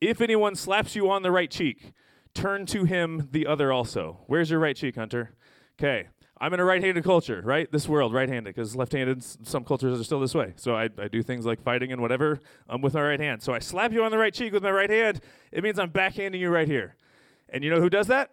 "If 0.00 0.20
anyone 0.20 0.54
slaps 0.54 0.94
you 0.94 1.10
on 1.10 1.22
the 1.22 1.30
right 1.30 1.50
cheek, 1.50 1.92
turn 2.34 2.66
to 2.66 2.84
him 2.84 3.28
the 3.32 3.46
other 3.46 3.72
also." 3.72 4.20
Where's 4.26 4.50
your 4.50 4.60
right 4.60 4.76
cheek, 4.76 4.96
Hunter? 4.96 5.34
Okay. 5.80 6.08
I'm 6.42 6.52
in 6.52 6.58
a 6.58 6.64
right-handed 6.64 7.04
culture, 7.04 7.40
right? 7.44 7.70
This 7.70 7.88
world, 7.88 8.12
right-handed, 8.12 8.52
because 8.52 8.74
left-handed, 8.74 9.22
some 9.22 9.62
cultures 9.62 10.00
are 10.00 10.02
still 10.02 10.18
this 10.18 10.34
way. 10.34 10.54
So 10.56 10.74
I, 10.74 10.88
I 10.98 11.06
do 11.06 11.22
things 11.22 11.46
like 11.46 11.62
fighting 11.62 11.92
and 11.92 12.02
whatever 12.02 12.40
um, 12.68 12.80
with 12.80 12.94
my 12.94 13.02
right 13.02 13.20
hand. 13.20 13.44
So 13.44 13.54
I 13.54 13.60
slap 13.60 13.92
you 13.92 14.02
on 14.02 14.10
the 14.10 14.18
right 14.18 14.34
cheek 14.34 14.52
with 14.52 14.64
my 14.64 14.72
right 14.72 14.90
hand. 14.90 15.20
It 15.52 15.62
means 15.62 15.78
I'm 15.78 15.90
backhanding 15.92 16.40
you 16.40 16.50
right 16.50 16.66
here. 16.66 16.96
And 17.48 17.62
you 17.62 17.70
know 17.70 17.80
who 17.80 17.88
does 17.88 18.08
that? 18.08 18.32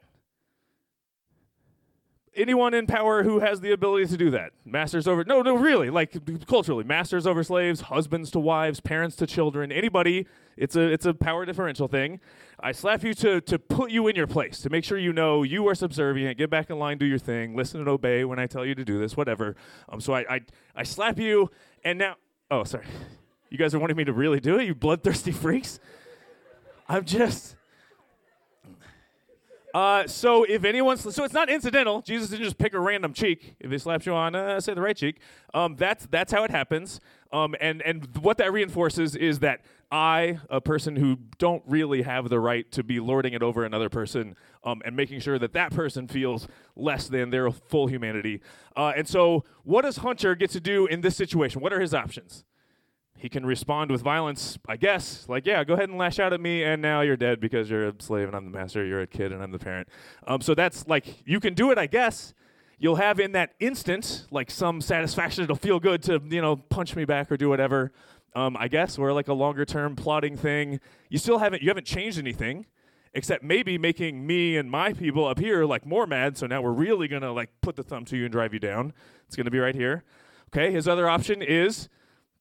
Anyone 2.40 2.74
in 2.74 2.88
power 2.88 3.24
who 3.24 3.40
has 3.40 3.60
the 3.60 3.72
ability 3.72 4.08
to 4.08 4.18
do 4.18 4.32
that. 4.32 4.52
Masters 4.66 5.08
over 5.08 5.24
no, 5.24 5.42
no, 5.42 5.56
really, 5.56 5.90
like 5.90 6.16
culturally, 6.48 6.84
masters 6.84 7.28
over 7.28 7.44
slaves, 7.44 7.82
husbands 7.82 8.32
to 8.32 8.40
wives, 8.40 8.80
parents 8.80 9.16
to 9.18 9.28
children, 9.28 9.72
anybody. 9.72 10.26
It's 10.58 10.76
a 10.76 10.82
it's 10.82 11.06
a 11.06 11.14
power 11.14 11.46
differential 11.46 11.88
thing. 11.88 12.20
I 12.60 12.72
slap 12.72 13.04
you 13.04 13.14
to 13.16 13.42
to 13.42 13.60
put 13.60 13.92
you 13.92 14.08
in 14.08 14.16
your 14.16 14.28
place, 14.28 14.60
to 14.62 14.70
make 14.70 14.84
sure 14.84 14.98
you 14.98 15.14
know 15.14 15.44
you 15.44 15.68
are 15.68 15.76
subservient. 15.76 16.38
Get 16.38 16.50
back 16.50 16.70
in 16.70 16.80
line, 16.80 16.98
do 16.98 17.06
your 17.06 17.20
thing, 17.20 17.56
listen 17.56 17.80
and 17.80 17.90
obey 17.90 18.24
when 18.26 18.40
I 18.40 18.48
tell 18.48 18.66
you 18.66 18.76
to 18.76 18.86
do 18.86 18.98
this, 19.00 19.16
whatever. 19.18 19.56
Um, 19.90 20.00
so 20.00 20.14
I 20.14 20.26
I, 20.30 20.42
I 20.76 20.84
slap 20.84 21.20
you, 21.20 21.52
and 21.84 22.00
now 22.00 22.16
oh 22.50 22.64
sorry, 22.64 22.86
you 23.50 23.58
guys 23.58 23.74
are 23.74 23.80
wanting 23.80 23.98
me 23.98 24.06
to 24.06 24.14
really 24.14 24.40
do 24.40 24.58
it, 24.60 24.66
you 24.66 24.76
bloodthirsty 24.76 25.32
freaks. 25.32 25.80
I'm 26.88 27.06
just 27.06 27.56
uh, 29.74 30.08
so 30.08 30.44
if 30.44 30.64
anyone's 30.64 31.02
so 31.14 31.24
it's 31.24 31.34
not 31.34 31.50
incidental. 31.50 32.02
Jesus 32.02 32.30
didn't 32.30 32.44
just 32.44 32.58
pick 32.58 32.74
a 32.74 32.80
random 32.80 33.14
cheek. 33.14 33.56
If 33.60 33.72
he 33.72 33.78
slaps 33.78 34.06
you 34.06 34.14
on, 34.14 34.36
uh, 34.36 34.60
say 34.60 34.74
the 34.74 34.82
right 34.82 34.98
cheek. 34.98 35.18
Um, 35.54 35.76
that's 35.76 36.08
that's 36.08 36.32
how 36.32 36.44
it 36.44 36.52
happens. 36.52 37.00
Um, 37.32 37.56
and 37.62 37.82
and 37.84 38.08
what 38.18 38.38
that 38.38 38.52
reinforces 38.52 39.16
is 39.16 39.40
that 39.40 39.62
I, 39.92 40.40
a 40.50 40.62
person 40.62 40.96
who 40.96 41.18
don't 41.40 41.64
really 41.66 42.04
have 42.04 42.30
the 42.30 42.40
right 42.40 42.72
to 42.74 42.84
be 42.84 43.00
lording 43.00 43.34
it 43.34 43.42
over 43.42 43.66
another 43.66 43.90
person, 43.90 44.36
um, 44.64 44.82
and 44.86 44.96
making 44.96 45.20
sure 45.20 45.40
that 45.40 45.54
that 45.54 45.72
person 45.72 46.08
feels 46.08 46.48
less 46.76 47.08
than 47.08 47.32
their 47.32 47.50
full 47.52 47.88
humanity. 47.88 48.42
Uh, 48.76 48.94
and 48.96 49.08
so, 49.08 49.44
what 49.64 49.84
does 49.84 49.98
Hunter 49.98 50.36
get 50.36 50.52
to 50.52 50.60
do 50.60 50.86
in 50.86 51.02
this 51.02 51.16
situation? 51.16 51.62
What 51.62 51.74
are 51.74 51.80
his 51.80 51.94
options? 51.94 52.44
He 53.20 53.28
can 53.28 53.46
respond 53.46 53.92
with 53.92 54.02
violence, 54.02 54.58
I 54.68 54.78
guess. 54.78 55.28
Like, 55.28 55.46
yeah, 55.46 55.64
go 55.66 55.74
ahead 55.74 55.90
and 55.90 55.98
lash 55.98 56.20
out 56.20 56.32
at 56.32 56.40
me, 56.40 56.64
and 56.64 56.82
now 56.82 57.02
you're 57.02 57.18
dead 57.18 57.42
because 57.42 57.70
you're 57.70 57.90
a 57.90 57.94
slave 58.00 58.28
and 58.28 58.36
I'm 58.36 58.46
the 58.46 58.58
master. 58.58 58.86
You're 58.86 59.02
a 59.02 59.08
kid 59.08 59.34
and 59.34 59.44
I'm 59.44 59.52
the 59.52 59.60
parent. 59.60 59.90
Um, 60.26 60.40
so 60.40 60.56
that's 60.56 60.88
like, 60.88 61.06
you 61.26 61.40
can 61.40 61.54
do 61.54 61.70
it, 61.70 61.78
I 61.78 61.86
guess. 61.86 62.34
You'll 62.78 62.96
have 62.96 63.20
in 63.20 63.34
that 63.34 63.56
instant, 63.60 64.26
like, 64.32 64.50
some 64.50 64.80
satisfaction. 64.80 65.44
It'll 65.44 65.58
feel 65.58 65.82
good 65.82 66.02
to, 66.04 66.22
you 66.30 66.42
know, 66.42 66.56
punch 66.56 66.96
me 66.96 67.04
back 67.04 67.30
or 67.30 67.36
do 67.36 67.50
whatever. 67.50 67.92
Um, 68.36 68.56
I 68.58 68.68
guess, 68.68 69.00
or 69.00 69.12
like 69.12 69.28
a 69.28 69.34
longer 69.34 69.66
term 69.66 69.96
plotting 69.96 70.38
thing. 70.38 70.80
You 71.10 71.18
still 71.18 71.40
haven't, 71.40 71.64
you 71.64 71.68
haven't 71.68 71.88
changed 71.88 72.20
anything, 72.20 72.68
except 73.14 73.44
maybe 73.44 73.80
making 73.80 74.26
me 74.28 74.56
and 74.56 74.70
my 74.70 74.94
people 74.94 75.26
up 75.26 75.40
here 75.40 75.66
like 75.66 75.84
more 75.84 76.06
mad. 76.06 76.38
So 76.38 76.46
now 76.46 76.62
we're 76.62 76.72
really 76.72 77.08
gonna 77.08 77.34
like 77.34 77.50
put 77.62 77.76
the 77.76 77.82
thumb 77.82 78.06
to 78.06 78.16
you 78.16 78.26
and 78.26 78.32
drive 78.32 78.54
you 78.54 78.60
down. 78.60 78.94
It's 79.26 79.36
gonna 79.36 79.50
be 79.50 79.58
right 79.58 79.74
here. 79.74 80.04
Okay, 80.54 80.72
his 80.72 80.88
other 80.88 81.10
option 81.10 81.42
is 81.42 81.90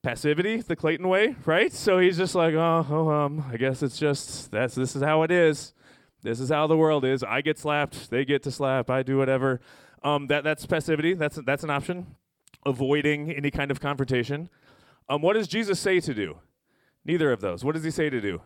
passivity 0.08 0.56
the 0.56 0.74
Clayton 0.74 1.06
way, 1.06 1.36
right? 1.44 1.70
So 1.70 1.98
he's 1.98 2.16
just 2.16 2.34
like, 2.34 2.54
oh, 2.54 2.86
oh, 2.88 3.10
um, 3.10 3.44
I 3.52 3.58
guess 3.58 3.82
it's 3.82 3.98
just 3.98 4.50
that's 4.50 4.74
this 4.74 4.96
is 4.96 5.02
how 5.02 5.22
it 5.22 5.30
is. 5.30 5.74
This 6.22 6.40
is 6.40 6.48
how 6.48 6.66
the 6.66 6.78
world 6.78 7.04
is. 7.04 7.22
I 7.22 7.42
get 7.42 7.58
slapped, 7.58 8.08
they 8.08 8.24
get 8.24 8.42
to 8.44 8.50
slap, 8.50 8.88
I 8.88 9.02
do 9.02 9.18
whatever. 9.18 9.60
Um, 10.02 10.26
that 10.28 10.44
that's 10.44 10.64
passivity. 10.64 11.12
That's 11.12 11.38
that's 11.44 11.62
an 11.62 11.68
option. 11.68 12.06
Avoiding 12.64 13.32
any 13.32 13.50
kind 13.50 13.70
of 13.70 13.80
confrontation. 13.80 14.48
Um, 15.10 15.20
what 15.20 15.34
does 15.34 15.46
Jesus 15.46 15.78
say 15.78 16.00
to 16.00 16.14
do? 16.14 16.38
Neither 17.04 17.30
of 17.30 17.42
those. 17.42 17.62
What 17.62 17.74
does 17.74 17.84
he 17.84 17.90
say 17.90 18.08
to 18.08 18.20
do? 18.20 18.40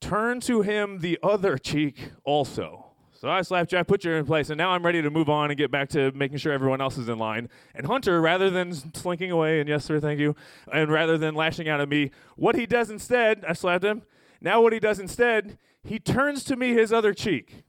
Turn 0.00 0.40
to 0.40 0.62
him 0.62 0.98
the 0.98 1.16
other 1.22 1.58
cheek 1.58 2.10
also. 2.24 2.83
So 3.24 3.30
I 3.30 3.60
I 3.60 3.82
put 3.82 4.04
you 4.04 4.12
in 4.12 4.26
place, 4.26 4.50
and 4.50 4.58
now 4.58 4.72
I'm 4.72 4.84
ready 4.84 5.00
to 5.00 5.08
move 5.08 5.30
on 5.30 5.50
and 5.50 5.56
get 5.56 5.70
back 5.70 5.88
to 5.90 6.12
making 6.12 6.36
sure 6.36 6.52
everyone 6.52 6.82
else 6.82 6.98
is 6.98 7.08
in 7.08 7.16
line. 7.16 7.48
And 7.74 7.86
Hunter, 7.86 8.20
rather 8.20 8.50
than 8.50 8.74
slinking 8.94 9.30
away 9.30 9.60
and 9.60 9.68
yes, 9.68 9.86
sir, 9.86 9.98
thank 9.98 10.20
you, 10.20 10.36
and 10.70 10.92
rather 10.92 11.16
than 11.16 11.34
lashing 11.34 11.66
out 11.66 11.80
at 11.80 11.88
me, 11.88 12.10
what 12.36 12.54
he 12.54 12.66
does 12.66 12.90
instead, 12.90 13.42
I 13.48 13.54
slapped 13.54 13.82
him. 13.82 14.02
Now, 14.42 14.60
what 14.60 14.74
he 14.74 14.78
does 14.78 15.00
instead, 15.00 15.56
he 15.82 15.98
turns 15.98 16.44
to 16.44 16.56
me 16.56 16.74
his 16.74 16.92
other 16.92 17.14
cheek. 17.14 17.64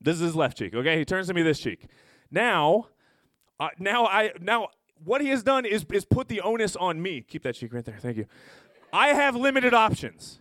This 0.00 0.14
is 0.14 0.20
his 0.20 0.36
left 0.36 0.56
cheek, 0.56 0.72
okay? 0.76 0.96
He 0.96 1.04
turns 1.04 1.26
to 1.26 1.34
me 1.34 1.42
this 1.42 1.58
cheek. 1.58 1.86
Now, 2.30 2.86
uh, 3.58 3.70
now 3.80 4.06
I 4.06 4.30
now 4.40 4.68
what 5.02 5.20
he 5.20 5.30
has 5.30 5.42
done 5.42 5.64
is 5.64 5.84
is 5.92 6.04
put 6.04 6.28
the 6.28 6.40
onus 6.40 6.76
on 6.76 7.02
me. 7.02 7.20
Keep 7.22 7.42
that 7.42 7.56
cheek 7.56 7.72
right 7.72 7.84
there. 7.84 7.98
Thank 7.98 8.16
you. 8.16 8.26
I 8.92 9.08
have 9.08 9.34
limited 9.34 9.74
options 9.74 10.38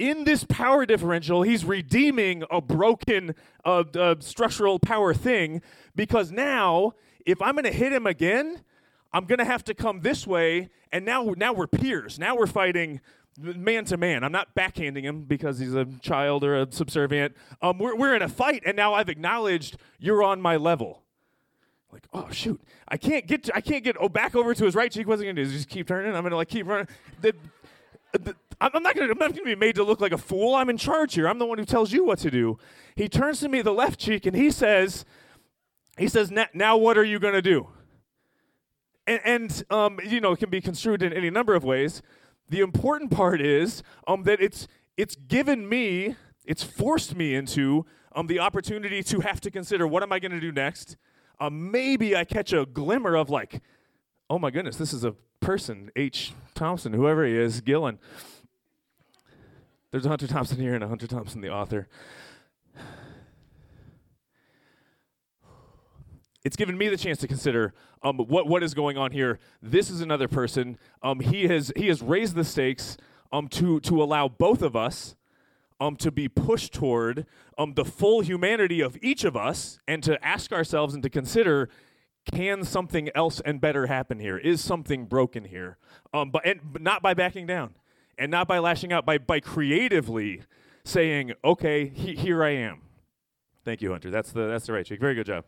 in 0.00 0.24
this 0.24 0.44
power 0.44 0.86
differential, 0.86 1.42
he's 1.42 1.64
redeeming 1.64 2.42
a 2.50 2.60
broken 2.60 3.34
uh, 3.66 3.84
uh, 3.94 4.14
structural 4.18 4.78
power 4.78 5.12
thing 5.12 5.60
because 5.94 6.32
now, 6.32 6.94
if 7.26 7.40
I'm 7.42 7.52
going 7.52 7.64
to 7.64 7.72
hit 7.72 7.92
him 7.92 8.06
again, 8.06 8.62
I'm 9.12 9.26
going 9.26 9.40
to 9.40 9.44
have 9.44 9.62
to 9.64 9.74
come 9.74 10.00
this 10.00 10.26
way, 10.26 10.70
and 10.90 11.04
now, 11.04 11.34
now 11.36 11.52
we're 11.52 11.66
peers. 11.66 12.18
Now 12.18 12.34
we're 12.34 12.46
fighting 12.46 13.00
man 13.38 13.84
to 13.86 13.98
man. 13.98 14.24
I'm 14.24 14.32
not 14.32 14.54
backhanding 14.54 15.02
him 15.02 15.24
because 15.24 15.58
he's 15.58 15.74
a 15.74 15.84
child 16.00 16.44
or 16.44 16.56
a 16.56 16.72
subservient. 16.72 17.36
Um, 17.60 17.78
we're, 17.78 17.94
we're 17.94 18.16
in 18.16 18.22
a 18.22 18.28
fight, 18.28 18.62
and 18.64 18.76
now 18.76 18.94
I've 18.94 19.10
acknowledged 19.10 19.76
you're 19.98 20.22
on 20.22 20.40
my 20.40 20.56
level. 20.56 21.02
Like, 21.92 22.06
oh 22.12 22.30
shoot, 22.30 22.60
I 22.88 22.96
can't 22.96 23.26
get 23.26 23.44
to, 23.44 23.56
I 23.56 23.60
can't 23.60 23.82
get 23.82 23.96
oh 23.98 24.08
back 24.08 24.36
over 24.36 24.54
to 24.54 24.64
his 24.64 24.76
right 24.76 24.92
cheek. 24.92 25.08
What's 25.08 25.20
he 25.20 25.26
gonna 25.26 25.44
do? 25.44 25.50
Just 25.50 25.68
keep 25.68 25.88
turning. 25.88 26.14
I'm 26.14 26.22
gonna 26.22 26.36
like 26.36 26.48
keep 26.48 26.66
running. 26.66 26.86
The, 27.20 27.34
I'm 28.60 28.82
not 28.82 28.94
going 28.94 29.08
to 29.08 29.44
be 29.44 29.54
made 29.54 29.76
to 29.76 29.84
look 29.84 30.00
like 30.00 30.12
a 30.12 30.18
fool. 30.18 30.54
I'm 30.54 30.68
in 30.68 30.76
charge 30.76 31.14
here. 31.14 31.28
I'm 31.28 31.38
the 31.38 31.46
one 31.46 31.58
who 31.58 31.64
tells 31.64 31.92
you 31.92 32.04
what 32.04 32.18
to 32.20 32.30
do. 32.30 32.58
He 32.94 33.08
turns 33.08 33.40
to 33.40 33.48
me 33.48 33.62
the 33.62 33.72
left 33.72 33.98
cheek 33.98 34.26
and 34.26 34.36
he 34.36 34.50
says, 34.50 35.04
he 35.96 36.08
says, 36.08 36.30
now 36.52 36.76
what 36.76 36.98
are 36.98 37.04
you 37.04 37.18
going 37.18 37.34
to 37.34 37.42
do? 37.42 37.68
And, 39.06 39.20
and 39.24 39.64
um, 39.70 39.98
you 40.04 40.20
know, 40.20 40.32
it 40.32 40.38
can 40.38 40.50
be 40.50 40.60
construed 40.60 41.02
in 41.02 41.12
any 41.12 41.30
number 41.30 41.54
of 41.54 41.64
ways. 41.64 42.02
The 42.48 42.60
important 42.60 43.10
part 43.10 43.40
is 43.40 43.82
um, 44.06 44.24
that 44.24 44.40
it's, 44.40 44.68
it's 44.96 45.16
given 45.16 45.68
me, 45.68 46.16
it's 46.44 46.62
forced 46.62 47.16
me 47.16 47.34
into 47.34 47.86
um, 48.14 48.26
the 48.26 48.40
opportunity 48.40 49.02
to 49.04 49.20
have 49.20 49.40
to 49.40 49.50
consider 49.50 49.86
what 49.86 50.02
am 50.02 50.12
I 50.12 50.18
going 50.18 50.32
to 50.32 50.40
do 50.40 50.52
next? 50.52 50.96
Uh, 51.38 51.48
maybe 51.48 52.14
I 52.14 52.24
catch 52.24 52.52
a 52.52 52.66
glimmer 52.66 53.16
of 53.16 53.30
like, 53.30 53.62
oh 54.28 54.38
my 54.38 54.50
goodness, 54.50 54.76
this 54.76 54.92
is 54.92 55.04
a 55.04 55.14
person, 55.40 55.90
H. 55.96 56.32
Thompson, 56.54 56.92
whoever 56.92 57.24
he 57.24 57.36
is, 57.36 57.60
Gillen. 57.60 57.98
There's 59.90 60.06
a 60.06 60.08
Hunter 60.08 60.26
Thompson 60.26 60.58
here 60.58 60.74
and 60.74 60.84
a 60.84 60.88
Hunter 60.88 61.06
Thompson, 61.06 61.40
the 61.40 61.48
author. 61.48 61.88
It's 66.44 66.56
given 66.56 66.78
me 66.78 66.88
the 66.88 66.96
chance 66.96 67.18
to 67.18 67.28
consider 67.28 67.74
um, 68.02 68.18
what 68.18 68.46
what 68.46 68.62
is 68.62 68.72
going 68.72 68.96
on 68.96 69.10
here. 69.10 69.38
This 69.60 69.90
is 69.90 70.00
another 70.00 70.28
person. 70.28 70.78
Um, 71.02 71.20
he 71.20 71.48
has 71.48 71.72
he 71.76 71.88
has 71.88 72.00
raised 72.00 72.34
the 72.34 72.44
stakes 72.44 72.96
um, 73.32 73.48
to 73.48 73.80
to 73.80 74.02
allow 74.02 74.28
both 74.28 74.62
of 74.62 74.74
us 74.74 75.16
um, 75.80 75.96
to 75.96 76.10
be 76.10 76.28
pushed 76.28 76.72
toward 76.72 77.26
um, 77.58 77.74
the 77.74 77.84
full 77.84 78.20
humanity 78.22 78.80
of 78.80 78.96
each 79.02 79.24
of 79.24 79.36
us, 79.36 79.80
and 79.86 80.02
to 80.02 80.24
ask 80.24 80.52
ourselves 80.52 80.94
and 80.94 81.02
to 81.02 81.10
consider 81.10 81.68
can 82.32 82.64
something 82.64 83.10
else 83.14 83.40
and 83.44 83.60
better 83.60 83.86
happen 83.86 84.18
here? 84.18 84.38
Is 84.38 84.62
something 84.62 85.06
broken 85.06 85.44
here? 85.44 85.78
Um, 86.12 86.30
but, 86.30 86.46
and, 86.46 86.60
but 86.62 86.82
not 86.82 87.02
by 87.02 87.14
backing 87.14 87.46
down 87.46 87.74
and 88.18 88.30
not 88.30 88.48
by 88.48 88.58
lashing 88.58 88.92
out, 88.92 89.06
by, 89.06 89.18
by 89.18 89.40
creatively 89.40 90.42
saying, 90.84 91.32
okay, 91.44 91.88
he, 91.88 92.14
here 92.14 92.42
I 92.44 92.50
am. 92.50 92.82
Thank 93.64 93.82
you, 93.82 93.90
Hunter. 93.90 94.10
That's 94.10 94.32
the, 94.32 94.46
that's 94.46 94.66
the 94.66 94.72
right 94.72 94.86
cheek. 94.86 95.00
Very 95.00 95.14
good 95.14 95.26
job. 95.26 95.44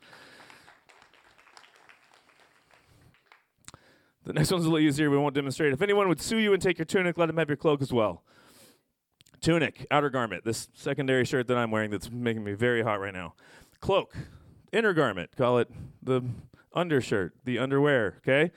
The 4.24 4.32
next 4.32 4.52
one's 4.52 4.64
a 4.64 4.68
little 4.68 4.86
easier. 4.86 5.10
We 5.10 5.16
won't 5.16 5.34
demonstrate. 5.34 5.72
If 5.72 5.82
anyone 5.82 6.08
would 6.08 6.20
sue 6.20 6.38
you 6.38 6.52
and 6.52 6.62
take 6.62 6.78
your 6.78 6.84
tunic, 6.84 7.18
let 7.18 7.28
him 7.28 7.38
have 7.38 7.48
your 7.48 7.56
cloak 7.56 7.82
as 7.82 7.92
well. 7.92 8.22
Tunic, 9.40 9.84
outer 9.90 10.10
garment. 10.10 10.44
This 10.44 10.68
secondary 10.74 11.24
shirt 11.24 11.48
that 11.48 11.56
I'm 11.56 11.72
wearing 11.72 11.90
that's 11.90 12.08
making 12.10 12.44
me 12.44 12.52
very 12.52 12.82
hot 12.82 13.00
right 13.00 13.12
now. 13.12 13.34
Cloak, 13.80 14.14
inner 14.72 14.92
garment. 14.92 15.34
Call 15.36 15.58
it 15.58 15.68
the 16.00 16.22
undershirt, 16.74 17.34
the 17.44 17.58
underwear. 17.58 18.16
Okay. 18.18 18.52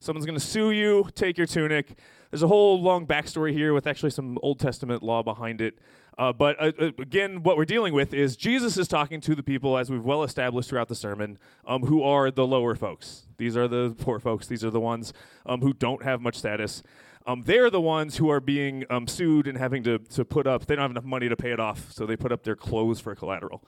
Someone's 0.00 0.24
going 0.24 0.38
to 0.38 0.44
sue 0.44 0.70
you, 0.70 1.08
take 1.14 1.36
your 1.36 1.46
tunic. 1.46 1.98
There's 2.30 2.42
a 2.42 2.48
whole 2.48 2.80
long 2.80 3.06
backstory 3.06 3.52
here 3.52 3.74
with 3.74 3.86
actually 3.86 4.10
some 4.10 4.38
Old 4.42 4.58
Testament 4.58 5.02
law 5.02 5.22
behind 5.22 5.60
it. 5.60 5.78
Uh, 6.16 6.32
but 6.32 6.60
uh, 6.60 6.72
uh, 6.78 6.90
again, 6.98 7.42
what 7.42 7.56
we're 7.56 7.64
dealing 7.64 7.92
with 7.94 8.12
is 8.14 8.36
Jesus 8.36 8.76
is 8.76 8.88
talking 8.88 9.20
to 9.22 9.34
the 9.34 9.42
people, 9.42 9.76
as 9.78 9.90
we've 9.90 10.04
well 10.04 10.22
established 10.22 10.68
throughout 10.68 10.88
the 10.88 10.94
sermon, 10.94 11.38
um, 11.66 11.82
who 11.82 12.02
are 12.02 12.30
the 12.30 12.46
lower 12.46 12.74
folks. 12.74 13.26
These 13.38 13.56
are 13.56 13.66
the 13.66 13.94
poor 13.98 14.18
folks. 14.18 14.46
These 14.46 14.64
are 14.64 14.70
the 14.70 14.80
ones 14.80 15.12
um, 15.46 15.60
who 15.60 15.72
don't 15.72 16.02
have 16.02 16.20
much 16.20 16.36
status. 16.36 16.82
Um, 17.26 17.42
they're 17.44 17.70
the 17.70 17.80
ones 17.80 18.16
who 18.16 18.30
are 18.30 18.40
being 18.40 18.84
um, 18.90 19.06
sued 19.06 19.46
and 19.46 19.56
having 19.56 19.82
to, 19.84 19.98
to 19.98 20.24
put 20.24 20.46
up, 20.46 20.66
they 20.66 20.74
don't 20.74 20.82
have 20.82 20.90
enough 20.90 21.04
money 21.04 21.28
to 21.28 21.36
pay 21.36 21.52
it 21.52 21.60
off, 21.60 21.92
so 21.92 22.06
they 22.06 22.16
put 22.16 22.32
up 22.32 22.42
their 22.42 22.56
clothes 22.56 23.00
for 23.00 23.14
collateral. 23.14 23.62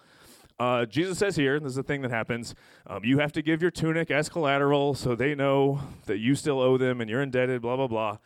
Uh, 0.62 0.86
Jesus 0.86 1.18
says 1.18 1.34
here, 1.34 1.58
this 1.58 1.70
is 1.70 1.74
the 1.74 1.82
thing 1.82 2.02
that 2.02 2.12
happens, 2.12 2.54
um, 2.86 3.02
you 3.02 3.18
have 3.18 3.32
to 3.32 3.42
give 3.42 3.60
your 3.60 3.72
tunic 3.72 4.12
as 4.12 4.28
collateral 4.28 4.94
so 4.94 5.16
they 5.16 5.34
know 5.34 5.80
that 6.06 6.18
you 6.18 6.36
still 6.36 6.60
owe 6.60 6.78
them 6.78 7.00
and 7.00 7.10
you're 7.10 7.20
indebted, 7.20 7.60
blah, 7.60 7.74
blah, 7.74 7.88
blah. 7.88 8.18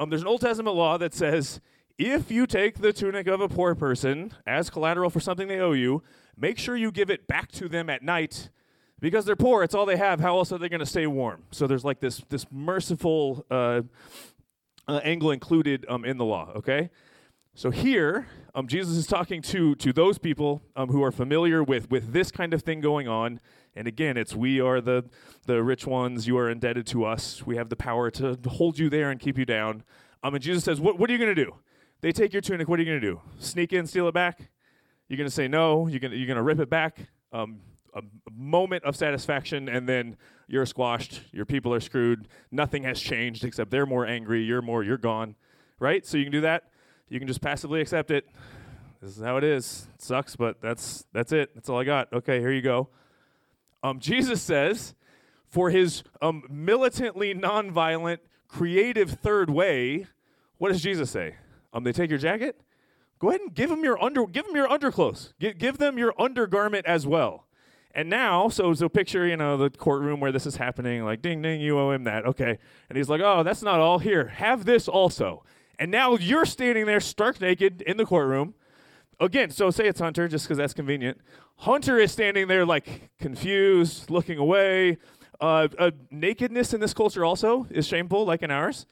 Um, 0.00 0.10
there's 0.10 0.22
an 0.22 0.26
Old 0.26 0.40
Testament 0.40 0.74
law 0.74 0.98
that 0.98 1.14
says 1.14 1.60
if 1.96 2.28
you 2.28 2.44
take 2.48 2.80
the 2.80 2.92
tunic 2.92 3.28
of 3.28 3.40
a 3.40 3.48
poor 3.48 3.76
person 3.76 4.34
as 4.48 4.68
collateral 4.68 5.10
for 5.10 5.20
something 5.20 5.46
they 5.46 5.60
owe 5.60 5.74
you, 5.74 6.02
make 6.36 6.58
sure 6.58 6.76
you 6.76 6.90
give 6.90 7.08
it 7.08 7.28
back 7.28 7.52
to 7.52 7.68
them 7.68 7.88
at 7.88 8.02
night 8.02 8.50
because 8.98 9.24
they're 9.24 9.36
poor. 9.36 9.62
It's 9.62 9.72
all 9.74 9.86
they 9.86 9.96
have. 9.96 10.18
How 10.18 10.38
else 10.38 10.50
are 10.50 10.58
they 10.58 10.68
going 10.68 10.80
to 10.80 10.86
stay 10.86 11.06
warm? 11.06 11.44
So 11.52 11.68
there's 11.68 11.84
like 11.84 12.00
this 12.00 12.20
this 12.28 12.46
merciful 12.50 13.46
uh, 13.48 13.82
uh, 14.88 15.00
angle 15.04 15.30
included 15.30 15.86
um, 15.88 16.04
in 16.04 16.18
the 16.18 16.24
law. 16.24 16.50
Okay. 16.56 16.90
So 17.54 17.70
here, 17.70 18.26
um, 18.56 18.66
Jesus 18.66 18.96
is 18.96 19.06
talking 19.06 19.42
to 19.42 19.74
to 19.76 19.92
those 19.92 20.16
people 20.16 20.62
um, 20.74 20.88
who 20.88 21.04
are 21.04 21.12
familiar 21.12 21.62
with 21.62 21.90
with 21.90 22.14
this 22.14 22.30
kind 22.30 22.54
of 22.54 22.62
thing 22.62 22.80
going 22.80 23.06
on. 23.06 23.38
And 23.76 23.86
again, 23.86 24.16
it's 24.16 24.34
we 24.34 24.60
are 24.60 24.80
the 24.80 25.04
the 25.44 25.62
rich 25.62 25.86
ones. 25.86 26.26
You 26.26 26.38
are 26.38 26.48
indebted 26.48 26.86
to 26.88 27.04
us. 27.04 27.46
We 27.46 27.56
have 27.56 27.68
the 27.68 27.76
power 27.76 28.10
to 28.12 28.38
hold 28.48 28.78
you 28.78 28.88
there 28.88 29.10
and 29.10 29.20
keep 29.20 29.36
you 29.36 29.44
down. 29.44 29.84
Um, 30.22 30.34
and 30.34 30.42
Jesus 30.42 30.64
says, 30.64 30.80
"What 30.80 30.98
what 30.98 31.10
are 31.10 31.12
you 31.12 31.18
going 31.18 31.34
to 31.34 31.44
do? 31.44 31.54
They 32.00 32.12
take 32.12 32.32
your 32.32 32.40
tunic. 32.40 32.66
What 32.66 32.80
are 32.80 32.82
you 32.82 32.88
going 32.88 33.00
to 33.00 33.06
do? 33.06 33.20
Sneak 33.38 33.74
in, 33.74 33.86
steal 33.86 34.08
it 34.08 34.14
back? 34.14 34.48
You're 35.08 35.18
going 35.18 35.28
to 35.28 35.34
say 35.34 35.48
no. 35.48 35.86
You're 35.86 36.00
going 36.00 36.14
you're 36.14 36.34
to 36.34 36.42
rip 36.42 36.58
it 36.58 36.70
back. 36.70 37.10
Um, 37.32 37.60
a 37.94 38.02
moment 38.34 38.84
of 38.84 38.96
satisfaction, 38.96 39.68
and 39.68 39.86
then 39.86 40.16
you're 40.48 40.66
squashed. 40.66 41.22
Your 41.30 41.44
people 41.44 41.74
are 41.74 41.80
screwed. 41.80 42.28
Nothing 42.50 42.84
has 42.84 43.00
changed 43.00 43.44
except 43.44 43.70
they're 43.70 43.86
more 43.86 44.06
angry. 44.06 44.42
You're 44.42 44.62
more. 44.62 44.82
You're 44.82 44.96
gone. 44.96 45.36
Right? 45.78 46.06
So 46.06 46.16
you 46.16 46.24
can 46.24 46.32
do 46.32 46.40
that. 46.40 46.70
You 47.08 47.18
can 47.18 47.28
just 47.28 47.40
passively 47.40 47.80
accept 47.80 48.10
it. 48.10 48.28
This 49.00 49.16
is 49.16 49.22
how 49.22 49.36
it 49.36 49.44
is. 49.44 49.86
It 49.94 50.02
sucks, 50.02 50.34
but 50.34 50.60
that's 50.60 51.04
that's 51.12 51.32
it. 51.32 51.54
That's 51.54 51.68
all 51.68 51.78
I 51.78 51.84
got. 51.84 52.12
Okay, 52.12 52.40
here 52.40 52.50
you 52.50 52.62
go. 52.62 52.88
Um, 53.82 54.00
Jesus 54.00 54.42
says, 54.42 54.94
for 55.48 55.70
his 55.70 56.02
um, 56.20 56.42
militantly 56.50 57.34
nonviolent, 57.34 58.18
creative 58.48 59.10
third 59.10 59.50
way, 59.50 60.06
what 60.58 60.72
does 60.72 60.82
Jesus 60.82 61.10
say? 61.10 61.36
Um, 61.72 61.84
they 61.84 61.92
take 61.92 62.10
your 62.10 62.18
jacket. 62.18 62.60
Go 63.18 63.28
ahead 63.28 63.40
and 63.40 63.54
give 63.54 63.70
them 63.70 63.84
your 63.84 64.02
under. 64.02 64.26
Give 64.26 64.44
them 64.44 64.56
your 64.56 64.68
underclothes. 64.68 65.34
Give, 65.38 65.56
give 65.56 65.78
them 65.78 65.98
your 65.98 66.12
undergarment 66.18 66.86
as 66.86 67.06
well. 67.06 67.46
And 67.94 68.10
now, 68.10 68.48
so 68.48 68.74
so 68.74 68.88
picture 68.88 69.26
you 69.26 69.36
know 69.36 69.56
the 69.56 69.70
courtroom 69.70 70.20
where 70.20 70.32
this 70.32 70.46
is 70.46 70.56
happening. 70.56 71.04
Like 71.04 71.22
ding 71.22 71.40
ding, 71.40 71.60
you 71.60 71.78
owe 71.78 71.92
him 71.92 72.04
that. 72.04 72.26
Okay. 72.26 72.58
And 72.88 72.96
he's 72.96 73.08
like, 73.08 73.20
oh, 73.22 73.42
that's 73.42 73.62
not 73.62 73.78
all. 73.78 74.00
Here, 74.00 74.26
have 74.26 74.64
this 74.64 74.88
also. 74.88 75.44
And 75.78 75.90
now 75.90 76.16
you're 76.16 76.46
standing 76.46 76.86
there 76.86 77.00
stark 77.00 77.40
naked 77.40 77.82
in 77.82 77.96
the 77.96 78.06
courtroom. 78.06 78.54
Again, 79.20 79.50
so 79.50 79.70
say 79.70 79.86
it's 79.86 80.00
Hunter, 80.00 80.28
just 80.28 80.46
because 80.46 80.58
that's 80.58 80.74
convenient. 80.74 81.20
Hunter 81.56 81.98
is 81.98 82.12
standing 82.12 82.48
there 82.48 82.66
like 82.66 83.10
confused, 83.18 84.10
looking 84.10 84.38
away. 84.38 84.98
Uh, 85.40 85.68
uh, 85.78 85.90
nakedness 86.10 86.74
in 86.74 86.80
this 86.80 86.94
culture 86.94 87.24
also 87.24 87.66
is 87.70 87.86
shameful, 87.86 88.24
like 88.24 88.42
in 88.42 88.50
ours. 88.50 88.86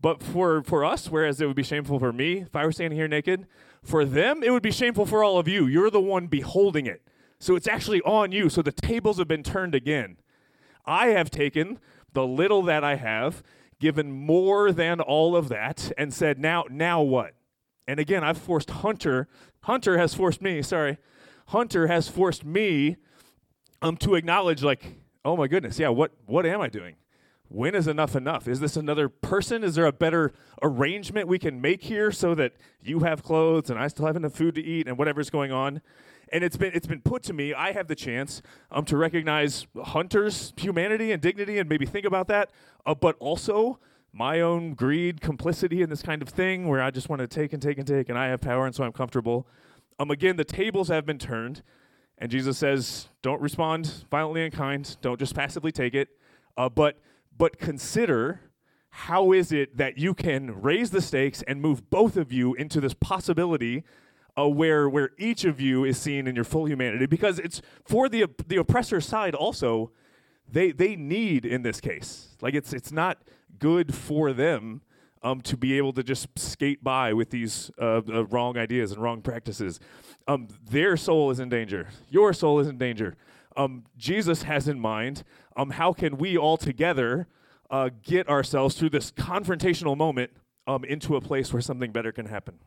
But 0.00 0.22
for, 0.22 0.62
for 0.62 0.84
us, 0.84 1.10
whereas 1.10 1.40
it 1.40 1.46
would 1.46 1.56
be 1.56 1.62
shameful 1.62 1.98
for 1.98 2.12
me 2.12 2.38
if 2.38 2.56
I 2.56 2.64
were 2.64 2.72
standing 2.72 2.98
here 2.98 3.08
naked, 3.08 3.46
for 3.82 4.04
them, 4.04 4.42
it 4.42 4.50
would 4.50 4.62
be 4.62 4.70
shameful 4.70 5.06
for 5.06 5.22
all 5.22 5.38
of 5.38 5.46
you. 5.46 5.66
You're 5.66 5.90
the 5.90 6.00
one 6.00 6.26
beholding 6.26 6.86
it. 6.86 7.02
So 7.38 7.54
it's 7.56 7.68
actually 7.68 8.00
on 8.02 8.32
you. 8.32 8.48
So 8.48 8.62
the 8.62 8.72
tables 8.72 9.18
have 9.18 9.28
been 9.28 9.42
turned 9.42 9.74
again. 9.74 10.16
I 10.84 11.08
have 11.08 11.30
taken 11.30 11.78
the 12.12 12.26
little 12.26 12.62
that 12.62 12.82
I 12.82 12.96
have, 12.96 13.42
given 13.80 14.12
more 14.12 14.70
than 14.70 15.00
all 15.00 15.34
of 15.34 15.48
that, 15.48 15.90
and 15.98 16.14
said, 16.14 16.38
now, 16.38 16.64
now 16.70 17.02
what? 17.02 17.34
And 17.88 17.98
again, 17.98 18.22
I've 18.22 18.38
forced 18.38 18.70
Hunter, 18.70 19.26
Hunter 19.62 19.98
has 19.98 20.14
forced 20.14 20.40
me, 20.40 20.62
sorry, 20.62 20.98
Hunter 21.46 21.88
has 21.88 22.06
forced 22.06 22.44
me 22.44 22.96
um, 23.82 23.96
to 23.96 24.14
acknowledge, 24.14 24.62
like, 24.62 24.94
oh 25.24 25.36
my 25.36 25.48
goodness, 25.48 25.78
yeah, 25.78 25.88
what, 25.88 26.12
what 26.26 26.46
am 26.46 26.60
I 26.60 26.68
doing? 26.68 26.94
when 27.50 27.74
is 27.74 27.88
enough 27.88 28.14
enough? 28.14 28.46
Is 28.46 28.60
this 28.60 28.76
another 28.76 29.08
person? 29.08 29.64
Is 29.64 29.74
there 29.74 29.84
a 29.84 29.92
better 29.92 30.32
arrangement 30.62 31.26
we 31.26 31.38
can 31.38 31.60
make 31.60 31.82
here 31.82 32.12
so 32.12 32.32
that 32.36 32.52
you 32.80 33.00
have 33.00 33.24
clothes 33.24 33.70
and 33.70 33.78
I 33.78 33.88
still 33.88 34.06
have 34.06 34.14
enough 34.14 34.34
food 34.34 34.54
to 34.54 34.62
eat 34.62 34.86
and 34.86 34.96
whatever's 34.96 35.30
going 35.30 35.50
on? 35.50 35.82
And 36.32 36.44
it's 36.44 36.56
been 36.56 36.72
it's 36.74 36.86
been 36.86 37.00
put 37.00 37.22
to 37.24 37.32
me. 37.32 37.52
I 37.54 37.72
have 37.72 37.88
the 37.88 37.94
chance 37.94 38.42
um, 38.70 38.84
to 38.86 38.96
recognize 38.96 39.66
Hunter's 39.76 40.52
humanity 40.56 41.12
and 41.12 41.20
dignity 41.20 41.58
and 41.58 41.68
maybe 41.68 41.86
think 41.86 42.06
about 42.06 42.28
that, 42.28 42.50
uh, 42.86 42.94
but 42.94 43.16
also 43.18 43.78
my 44.12 44.40
own 44.40 44.74
greed, 44.74 45.20
complicity 45.20 45.82
in 45.82 45.90
this 45.90 46.02
kind 46.02 46.22
of 46.22 46.28
thing 46.28 46.66
where 46.68 46.82
I 46.82 46.90
just 46.90 47.08
want 47.08 47.20
to 47.20 47.28
take 47.28 47.52
and 47.52 47.62
take 47.62 47.78
and 47.78 47.86
take, 47.86 48.08
and 48.08 48.18
I 48.18 48.28
have 48.28 48.40
power 48.40 48.66
and 48.66 48.74
so 48.74 48.84
I'm 48.84 48.92
comfortable. 48.92 49.46
Um, 49.98 50.10
again, 50.10 50.36
the 50.36 50.44
tables 50.44 50.88
have 50.88 51.04
been 51.06 51.18
turned, 51.18 51.62
and 52.18 52.30
Jesus 52.30 52.58
says, 52.58 53.08
"Don't 53.22 53.40
respond 53.40 54.04
violently 54.10 54.44
and 54.44 54.52
kind. 54.52 54.96
Don't 55.00 55.18
just 55.18 55.34
passively 55.34 55.72
take 55.72 55.94
it, 55.94 56.08
uh, 56.56 56.68
but." 56.68 56.98
but 57.40 57.58
consider 57.58 58.38
how 58.90 59.32
is 59.32 59.50
it 59.50 59.78
that 59.78 59.96
you 59.96 60.12
can 60.12 60.60
raise 60.60 60.90
the 60.90 61.00
stakes 61.00 61.42
and 61.48 61.62
move 61.62 61.88
both 61.88 62.18
of 62.18 62.30
you 62.30 62.52
into 62.54 62.82
this 62.82 62.92
possibility 62.92 63.82
uh, 64.38 64.48
where 64.48 64.88
where 64.88 65.10
each 65.18 65.44
of 65.44 65.60
you 65.60 65.84
is 65.84 65.98
seen 65.98 66.26
in 66.26 66.34
your 66.34 66.44
full 66.44 66.66
humanity 66.66 67.06
because 67.06 67.38
it's 67.38 67.60
for 67.84 68.08
the 68.08 68.26
the 68.46 68.56
oppressor 68.56 69.00
side 69.00 69.34
also 69.34 69.90
they 70.50 70.72
they 70.72 70.96
need 70.96 71.44
in 71.44 71.62
this 71.62 71.80
case 71.80 72.36
like 72.40 72.54
it's 72.54 72.72
it's 72.72 72.92
not 72.92 73.18
good 73.58 73.94
for 73.94 74.32
them 74.32 74.82
um, 75.22 75.40
to 75.42 75.56
be 75.56 75.76
able 75.76 75.92
to 75.92 76.02
just 76.02 76.26
skate 76.38 76.82
by 76.82 77.12
with 77.12 77.30
these 77.30 77.70
uh, 77.78 78.00
uh, 78.08 78.24
wrong 78.26 78.56
ideas 78.56 78.90
and 78.90 79.02
wrong 79.02 79.20
practices. 79.20 79.78
Um, 80.26 80.48
their 80.70 80.96
soul 80.96 81.30
is 81.30 81.38
in 81.38 81.50
danger. 81.50 81.88
Your 82.08 82.32
soul 82.32 82.58
is 82.58 82.68
in 82.68 82.78
danger 82.78 83.18
um, 83.56 83.84
Jesus 83.96 84.44
has 84.44 84.68
in 84.68 84.78
mind. 84.78 85.24
Um, 85.56 85.70
how 85.70 85.92
can 85.92 86.16
we 86.16 86.36
all 86.36 86.56
together 86.56 87.28
uh, 87.70 87.90
get 88.02 88.28
ourselves 88.28 88.76
through 88.76 88.90
this 88.90 89.10
confrontational 89.12 89.96
moment 89.96 90.30
um, 90.66 90.84
into 90.84 91.16
a 91.16 91.20
place 91.20 91.52
where 91.52 91.62
something 91.62 91.92
better 91.92 92.12
can 92.12 92.26
happen? 92.26 92.58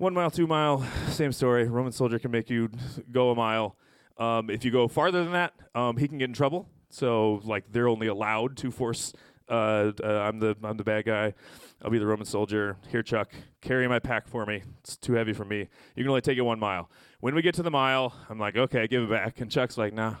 One 0.00 0.14
mile, 0.14 0.30
two 0.30 0.46
mile, 0.46 0.82
same 1.10 1.30
story. 1.30 1.68
Roman 1.68 1.92
soldier 1.92 2.18
can 2.18 2.30
make 2.30 2.48
you 2.48 2.70
go 3.12 3.32
a 3.32 3.34
mile. 3.34 3.76
Um, 4.16 4.48
if 4.48 4.64
you 4.64 4.70
go 4.70 4.88
farther 4.88 5.22
than 5.22 5.34
that, 5.34 5.52
um, 5.74 5.98
he 5.98 6.08
can 6.08 6.16
get 6.16 6.24
in 6.30 6.32
trouble. 6.32 6.66
So, 6.88 7.42
like, 7.44 7.70
they're 7.70 7.86
only 7.86 8.06
allowed 8.06 8.56
to 8.56 8.70
force. 8.70 9.12
Uh, 9.46 9.92
uh, 10.02 10.06
I'm 10.06 10.38
the 10.38 10.56
I'm 10.64 10.78
the 10.78 10.84
bad 10.84 11.04
guy. 11.04 11.34
I'll 11.82 11.90
be 11.90 11.98
the 11.98 12.06
Roman 12.06 12.24
soldier. 12.24 12.78
Here, 12.88 13.02
Chuck, 13.02 13.30
carry 13.60 13.86
my 13.88 13.98
pack 13.98 14.26
for 14.26 14.46
me. 14.46 14.62
It's 14.78 14.96
too 14.96 15.12
heavy 15.12 15.34
for 15.34 15.44
me. 15.44 15.68
You 15.94 16.02
can 16.02 16.08
only 16.08 16.22
take 16.22 16.38
it 16.38 16.42
one 16.44 16.58
mile. 16.58 16.88
When 17.20 17.34
we 17.34 17.42
get 17.42 17.54
to 17.56 17.62
the 17.62 17.70
mile, 17.70 18.14
I'm 18.30 18.38
like, 18.38 18.56
okay, 18.56 18.86
give 18.86 19.02
it 19.02 19.10
back. 19.10 19.42
And 19.42 19.50
Chuck's 19.50 19.76
like, 19.76 19.92
nah. 19.92 20.14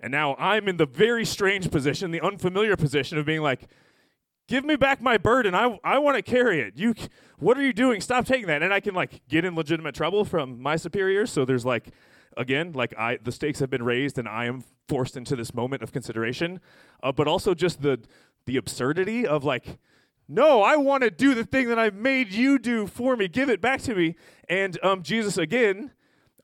And 0.00 0.12
now 0.12 0.34
I'm 0.34 0.68
in 0.68 0.76
the 0.76 0.84
very 0.84 1.24
strange 1.24 1.70
position, 1.70 2.10
the 2.10 2.20
unfamiliar 2.20 2.76
position 2.76 3.16
of 3.16 3.24
being 3.24 3.40
like, 3.40 3.70
give 4.48 4.64
me 4.64 4.76
back 4.76 5.00
my 5.00 5.18
burden. 5.18 5.54
I, 5.54 5.78
I 5.82 5.98
want 5.98 6.16
to 6.16 6.22
carry 6.22 6.60
it. 6.60 6.74
You, 6.76 6.94
what 7.38 7.58
are 7.58 7.62
you 7.62 7.72
doing? 7.72 8.00
Stop 8.00 8.26
taking 8.26 8.46
that. 8.46 8.62
And 8.62 8.72
I 8.72 8.80
can 8.80 8.94
like 8.94 9.26
get 9.28 9.44
in 9.44 9.54
legitimate 9.54 9.94
trouble 9.94 10.24
from 10.24 10.60
my 10.60 10.76
superiors. 10.76 11.30
So 11.30 11.44
there's 11.44 11.64
like, 11.64 11.88
again, 12.36 12.72
like 12.72 12.96
I, 12.98 13.18
the 13.22 13.32
stakes 13.32 13.60
have 13.60 13.70
been 13.70 13.82
raised 13.82 14.18
and 14.18 14.28
I 14.28 14.46
am 14.46 14.64
forced 14.88 15.16
into 15.16 15.36
this 15.36 15.54
moment 15.54 15.82
of 15.82 15.92
consideration. 15.92 16.60
Uh, 17.02 17.12
but 17.12 17.26
also 17.26 17.54
just 17.54 17.82
the, 17.82 18.00
the 18.46 18.56
absurdity 18.56 19.26
of 19.26 19.44
like, 19.44 19.78
no, 20.28 20.62
I 20.62 20.76
want 20.76 21.04
to 21.04 21.10
do 21.10 21.34
the 21.34 21.44
thing 21.44 21.68
that 21.68 21.78
I've 21.78 21.94
made 21.94 22.32
you 22.32 22.58
do 22.58 22.86
for 22.86 23.16
me. 23.16 23.28
Give 23.28 23.48
it 23.48 23.60
back 23.60 23.80
to 23.82 23.94
me. 23.94 24.16
And 24.48 24.78
um, 24.82 25.02
Jesus 25.02 25.38
again 25.38 25.92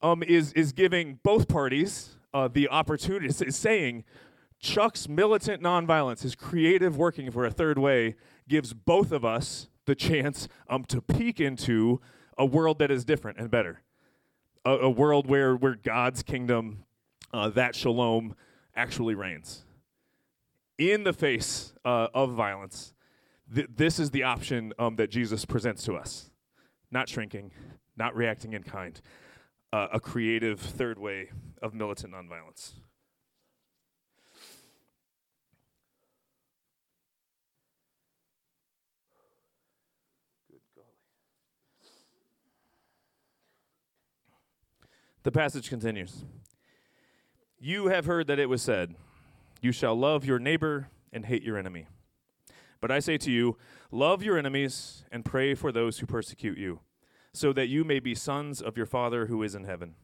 um, 0.03 0.23
is 0.23 0.53
is 0.53 0.73
giving 0.73 1.19
both 1.23 1.49
parties 1.49 2.17
uh, 2.35 2.49
the 2.49 2.69
opportunity. 2.69 3.27
Is 3.27 3.57
saying 3.57 4.05
Chuck's 4.63 5.09
militant 5.09 5.63
nonviolence, 5.63 6.23
his 6.23 6.35
creative 6.35 6.97
working 6.97 7.31
for 7.31 7.45
a 7.45 7.51
third 7.51 7.79
way, 7.79 8.15
gives 8.49 8.73
both 8.73 9.13
of 9.13 9.25
us 9.25 9.69
the 9.85 9.95
chance 9.95 10.49
um, 10.71 10.85
to 10.85 11.03
peek 11.03 11.41
into 11.41 12.01
a 12.39 12.47
world 12.47 12.79
that 12.79 12.91
is 12.91 13.05
different 13.05 13.39
and 13.39 13.51
better, 13.51 13.83
a, 14.65 14.71
a 14.71 14.91
world 14.91 15.27
where 15.27 15.55
where 15.57 15.75
God's 15.75 16.23
kingdom 16.23 16.85
uh, 17.35 17.49
that 17.51 17.75
shalom 17.75 18.35
actually 18.75 19.15
reigns. 19.15 19.65
In 20.79 21.05
the 21.05 21.13
face 21.13 21.75
uh, 21.85 22.09
of 22.15 22.33
violence, 22.33 22.95
th- 23.53 23.67
this 23.75 23.99
is 23.99 24.13
the 24.13 24.23
option 24.23 24.73
um, 24.79 24.97
that 24.97 25.11
Jesus 25.11 25.45
presents 25.45 25.83
to 25.85 25.95
us 25.95 26.31
not 26.93 27.09
shrinking, 27.09 27.51
not 27.97 28.15
reacting 28.15 28.53
in 28.53 28.63
kind, 28.63 29.01
uh, 29.73 29.89
a 29.93 29.99
creative 29.99 30.61
third 30.61 30.99
way 30.99 31.31
of 31.61 31.75
militant 31.75 32.13
nonviolence. 32.13 32.75
The 45.23 45.33
passage 45.33 45.69
continues. 45.69 46.25
You 47.61 47.87
have 47.87 48.07
heard 48.07 48.27
that 48.27 48.41
it 48.41 48.49
was 48.49 48.61
said, 48.61 48.97
You 49.61 49.71
shall 49.71 49.95
love 49.95 50.25
your 50.25 50.41
neighbor 50.41 50.89
and 51.13 51.27
hate 51.27 51.45
your 51.45 51.57
enemy. 51.57 51.87
But 52.81 52.91
I 52.91 52.99
say 52.99 53.17
to 53.19 53.31
you, 53.31 53.57
love 53.93 54.25
your 54.25 54.37
enemies 54.37 55.05
and 55.13 55.25
pray 55.25 55.55
for 55.55 55.71
those 55.71 56.01
who 56.01 56.07
persecute 56.07 56.59
you, 56.59 56.81
so 57.33 57.53
that 57.53 57.69
you 57.69 57.85
may 57.85 58.01
be 58.01 58.17
sons 58.17 58.61
of 58.61 58.77
your 58.77 58.87
Father 58.87 59.27
who 59.27 59.45
is 59.45 59.55
in 59.55 59.63
heaven. 59.63 59.95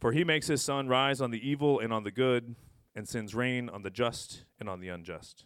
For 0.00 0.10
he 0.10 0.24
makes 0.24 0.48
his 0.48 0.62
sun 0.62 0.88
rise 0.88 1.20
on 1.20 1.30
the 1.30 1.48
evil 1.48 1.78
and 1.78 1.92
on 1.92 2.02
the 2.02 2.10
good, 2.10 2.56
and 2.96 3.08
sends 3.08 3.36
rain 3.36 3.68
on 3.68 3.82
the 3.82 3.90
just 3.90 4.44
and 4.58 4.68
on 4.68 4.80
the 4.80 4.88
unjust. 4.88 5.44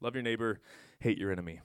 Love 0.00 0.14
your 0.14 0.22
neighbor, 0.22 0.60
hate 1.00 1.18
your 1.18 1.30
enemy. 1.30 1.60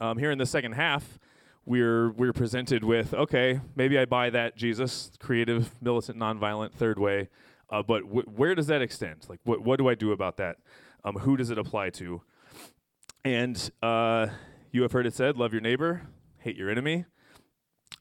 Um, 0.00 0.18
here 0.18 0.30
in 0.30 0.38
the 0.38 0.46
second 0.46 0.72
half, 0.72 1.18
we're 1.68 2.10
we're 2.12 2.32
presented 2.32 2.82
with 2.82 3.14
okay, 3.14 3.60
maybe 3.76 3.98
I 3.98 4.04
buy 4.06 4.30
that 4.30 4.56
Jesus, 4.56 5.10
creative, 5.20 5.74
militant, 5.80 6.18
nonviolent, 6.18 6.72
third 6.72 6.98
way, 6.98 7.28
uh, 7.70 7.82
but 7.82 8.02
where 8.02 8.54
does 8.54 8.66
that 8.68 8.82
extend? 8.82 9.26
Like, 9.28 9.40
what 9.44 9.62
what 9.62 9.78
do 9.78 9.88
I 9.88 9.94
do 9.94 10.12
about 10.12 10.38
that? 10.38 10.56
Um, 11.04 11.16
who 11.16 11.36
does 11.36 11.50
it 11.50 11.58
apply 11.58 11.90
to? 11.90 12.22
And 13.24 13.70
uh, 13.82 14.28
you 14.72 14.82
have 14.82 14.92
heard 14.92 15.06
it 15.06 15.14
said, 15.14 15.36
love 15.36 15.52
your 15.52 15.60
neighbor, 15.60 16.02
hate 16.38 16.56
your 16.56 16.70
enemy, 16.70 17.04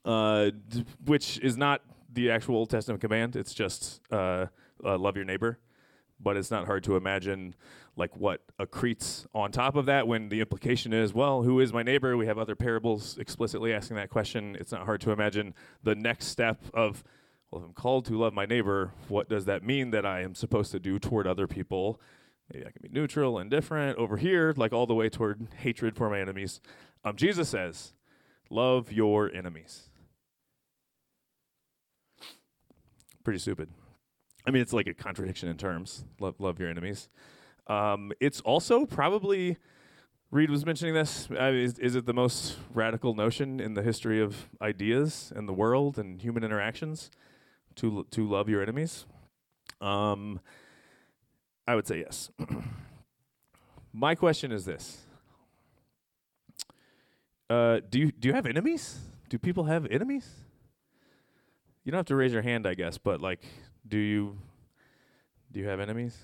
uh, 0.05 0.51
d- 0.69 0.85
which 1.05 1.39
is 1.39 1.57
not 1.57 1.81
the 2.11 2.31
actual 2.31 2.55
Old 2.55 2.69
Testament 2.69 3.01
command. 3.01 3.35
It's 3.35 3.53
just 3.53 4.01
uh, 4.11 4.47
uh, 4.83 4.97
love 4.97 5.15
your 5.15 5.25
neighbor. 5.25 5.59
But 6.19 6.35
it's 6.35 6.49
not 6.49 6.65
hard 6.65 6.83
to 6.85 6.95
imagine 6.95 7.55
like 7.95 8.15
what 8.15 8.41
accretes 8.59 9.25
on 9.33 9.51
top 9.51 9.75
of 9.75 9.85
that 9.87 10.07
when 10.07 10.29
the 10.29 10.39
implication 10.39 10.93
is, 10.93 11.13
well, 11.13 11.43
who 11.43 11.59
is 11.59 11.73
my 11.73 11.83
neighbor? 11.83 12.15
We 12.15 12.27
have 12.27 12.37
other 12.37 12.55
parables 12.55 13.17
explicitly 13.17 13.73
asking 13.73 13.97
that 13.97 14.09
question. 14.09 14.55
It's 14.59 14.71
not 14.71 14.85
hard 14.85 15.01
to 15.01 15.11
imagine 15.11 15.53
the 15.83 15.95
next 15.95 16.27
step 16.27 16.61
of, 16.73 17.03
well, 17.51 17.61
if 17.61 17.67
I'm 17.67 17.73
called 17.73 18.05
to 18.05 18.17
love 18.17 18.33
my 18.33 18.45
neighbor, 18.45 18.93
what 19.07 19.29
does 19.29 19.45
that 19.45 19.63
mean 19.63 19.91
that 19.91 20.05
I 20.05 20.21
am 20.21 20.35
supposed 20.35 20.71
to 20.71 20.79
do 20.79 20.99
toward 20.99 21.27
other 21.27 21.47
people? 21.47 21.99
Maybe 22.53 22.65
I 22.65 22.71
can 22.71 22.81
be 22.81 22.89
neutral, 22.89 23.39
indifferent. 23.39 23.97
Over 23.97 24.17
here, 24.17 24.53
like 24.57 24.73
all 24.73 24.85
the 24.85 24.95
way 24.95 25.09
toward 25.09 25.47
hatred 25.57 25.95
for 25.95 26.09
my 26.09 26.19
enemies. 26.19 26.61
Um, 27.03 27.15
Jesus 27.15 27.49
says, 27.49 27.93
love 28.49 28.91
your 28.91 29.31
enemies. 29.33 29.89
Pretty 33.23 33.39
stupid. 33.39 33.69
I 34.47 34.51
mean, 34.51 34.61
it's 34.61 34.71
like 34.71 34.87
a 34.87 34.93
contradiction 34.93 35.49
in 35.49 35.57
terms. 35.57 36.05
Love, 36.21 36.35
love 36.39 36.57
your 36.57 36.69
enemies. 36.69 37.09
Um, 37.67 38.13
it's 38.21 38.39
also 38.41 38.85
probably 38.85 39.57
Reed 40.31 40.49
was 40.49 40.65
mentioning 40.65 40.93
this. 40.93 41.27
Uh, 41.29 41.51
is, 41.51 41.77
is 41.79 41.95
it 41.95 42.05
the 42.05 42.13
most 42.13 42.57
radical 42.73 43.13
notion 43.13 43.59
in 43.59 43.73
the 43.73 43.81
history 43.81 44.21
of 44.21 44.47
ideas 44.61 45.33
and 45.35 45.49
the 45.49 45.53
world 45.53 45.99
and 45.99 46.21
human 46.21 46.43
interactions 46.43 47.11
to 47.75 48.05
to 48.11 48.27
love 48.27 48.47
your 48.47 48.61
enemies? 48.61 49.05
Um, 49.81 50.39
I 51.67 51.75
would 51.75 51.87
say 51.87 51.99
yes. 51.99 52.29
My 53.93 54.15
question 54.15 54.51
is 54.51 54.65
this: 54.65 55.05
uh, 57.49 57.79
Do 57.89 57.99
you 57.99 58.11
do 58.11 58.29
you 58.29 58.33
have 58.33 58.45
enemies? 58.45 58.99
Do 59.29 59.37
people 59.37 59.65
have 59.65 59.85
enemies? 59.87 60.29
You 61.83 61.91
don't 61.91 61.99
have 61.99 62.07
to 62.07 62.17
raise 62.17 62.33
your 62.33 62.41
hand, 62.41 62.67
I 62.67 62.73
guess, 62.73 62.97
but 62.97 63.21
like, 63.21 63.45
do 63.87 63.97
you 63.97 64.37
do 65.51 65.59
you 65.59 65.67
have 65.67 65.79
enemies? 65.79 66.17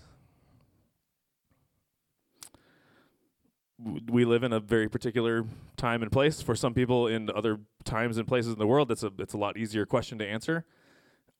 we 4.09 4.23
live 4.23 4.43
in 4.43 4.53
a 4.53 4.59
very 4.61 4.87
particular 4.87 5.45
time 5.75 6.01
and 6.01 6.11
place. 6.11 6.41
For 6.41 6.55
some 6.55 6.73
people 6.73 7.07
in 7.07 7.29
other 7.29 7.59
times 7.83 8.17
and 8.17 8.25
places 8.25 8.53
in 8.53 8.59
the 8.59 8.67
world, 8.67 8.87
that's 8.87 9.03
a 9.03 9.11
it's 9.19 9.33
a 9.33 9.37
lot 9.37 9.57
easier 9.57 9.85
question 9.85 10.17
to 10.19 10.27
answer. 10.27 10.65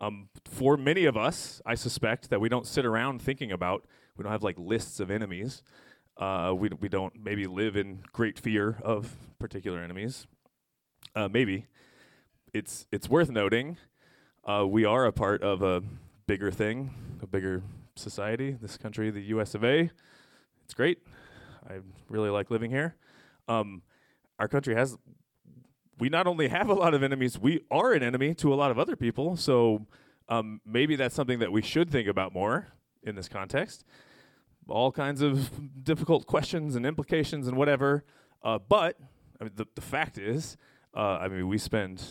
Um, 0.01 0.29
for 0.43 0.75
many 0.75 1.05
of 1.05 1.15
us, 1.15 1.62
I 1.65 1.75
suspect 1.75 2.29
that 2.29 2.41
we 2.41 2.49
don't 2.49 2.67
sit 2.67 2.86
around 2.86 3.21
thinking 3.21 3.51
about. 3.51 3.86
We 4.17 4.23
don't 4.23 4.31
have 4.31 4.43
like 4.43 4.57
lists 4.57 4.99
of 4.99 5.09
enemies. 5.09 5.63
Uh, 6.17 6.53
we 6.57 6.69
we 6.79 6.89
don't 6.89 7.13
maybe 7.23 7.45
live 7.45 7.77
in 7.77 8.03
great 8.12 8.38
fear 8.38 8.77
of 8.83 9.15
particular 9.39 9.79
enemies. 9.79 10.27
Uh, 11.15 11.29
maybe 11.31 11.67
it's 12.53 12.88
it's 12.91 13.09
worth 13.09 13.29
noting 13.29 13.77
uh, 14.45 14.65
we 14.67 14.83
are 14.83 15.05
a 15.05 15.12
part 15.12 15.41
of 15.41 15.62
a 15.62 15.81
bigger 16.25 16.51
thing, 16.51 16.91
a 17.21 17.27
bigger 17.27 17.63
society. 17.95 18.57
This 18.62 18.77
country, 18.77 19.12
the 19.12 19.21
U.S. 19.23 19.55
of 19.55 19.63
A. 19.63 19.89
It's 20.65 20.73
great. 20.73 20.99
I 21.69 21.79
really 22.09 22.29
like 22.29 22.49
living 22.49 22.71
here. 22.71 22.95
Um, 23.47 23.81
our 24.39 24.47
country 24.47 24.75
has, 24.75 24.97
we 25.99 26.09
not 26.09 26.27
only 26.27 26.47
have 26.47 26.69
a 26.69 26.73
lot 26.73 26.93
of 26.93 27.03
enemies, 27.03 27.39
we 27.39 27.62
are 27.69 27.93
an 27.93 28.03
enemy 28.03 28.33
to 28.36 28.53
a 28.53 28.55
lot 28.55 28.71
of 28.71 28.79
other 28.79 28.95
people. 28.95 29.36
So 29.38 29.86
um, 30.29 30.62
maybe 30.65 30.95
that's 30.95 31.15
something 31.15 31.39
that 31.39 31.51
we 31.51 31.62
should 31.62 31.91
think 31.91 32.07
about 32.07 32.33
more 32.33 32.67
in 33.03 33.15
this 33.15 33.27
context. 33.27 33.83
All 34.67 34.91
kinds 34.91 35.21
of 35.21 35.83
difficult 35.83 36.25
questions 36.25 36.75
and 36.75 36.86
implications 36.86 37.47
and 37.47 37.57
whatever. 37.57 38.05
Uh, 38.41 38.59
but 38.67 38.97
I 39.39 39.45
mean, 39.45 39.53
the, 39.55 39.65
the 39.75 39.81
fact 39.81 40.17
is, 40.17 40.57
uh, 40.95 41.17
I 41.21 41.27
mean, 41.27 41.47
we 41.47 41.57
spend 41.57 42.01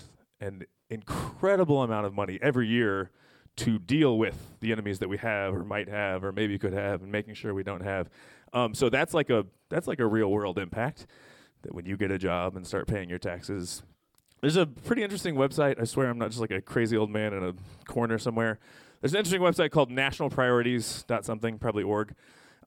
an 0.41 0.65
incredible 0.91 1.83
amount 1.83 2.05
of 2.05 2.15
money 2.15 2.39
every 2.43 2.69
year 2.69 3.11
to 3.57 3.79
deal 3.79 4.19
with 4.19 4.57
the 4.61 4.73
enemies 4.73 4.99
that 5.01 5.09
we 5.09 5.19
have 5.19 5.55
or 5.55 5.65
might 5.65 5.89
have 5.89 6.25
or 6.25 6.33
maybe 6.33 6.59
could 6.59 6.73
have 6.73 7.03
and 7.03 7.13
making 7.13 7.35
sure 7.35 7.53
we 7.55 7.63
don't 7.63 7.83
have. 7.83 8.09
Um, 8.53 8.75
so 8.75 8.89
that's 8.89 9.15
like 9.15 9.31
a 9.31 9.47
that's 9.69 9.87
like 9.87 10.01
a 10.01 10.07
real 10.07 10.31
world 10.31 10.59
impact 10.59 11.07
that 11.63 11.75
when 11.75 11.87
you 11.87 11.97
get 11.97 12.11
a 12.11 12.19
job 12.19 12.57
and 12.57 12.67
start 12.67 12.87
paying 12.87 13.09
your 13.09 13.19
taxes. 13.19 13.83
There's 14.41 14.57
a 14.57 14.67
pretty 14.67 15.03
interesting 15.03 15.37
website. 15.37 15.81
I 15.81 15.85
swear 15.85 16.09
I'm 16.09 16.19
not 16.19 16.31
just 16.31 16.41
like 16.41 16.51
a 16.51 16.61
crazy 16.61 16.97
old 16.97 17.11
man 17.11 17.33
in 17.33 17.45
a 17.45 17.55
corner 17.85 18.19
somewhere. 18.19 18.59
There's 19.01 19.13
an 19.13 19.19
interesting 19.19 19.41
website 19.41 19.71
called 19.71 19.91
National 19.91 20.31
Priorities 20.31 21.05
something, 21.23 21.59
probably 21.59 21.85
org. 21.85 22.15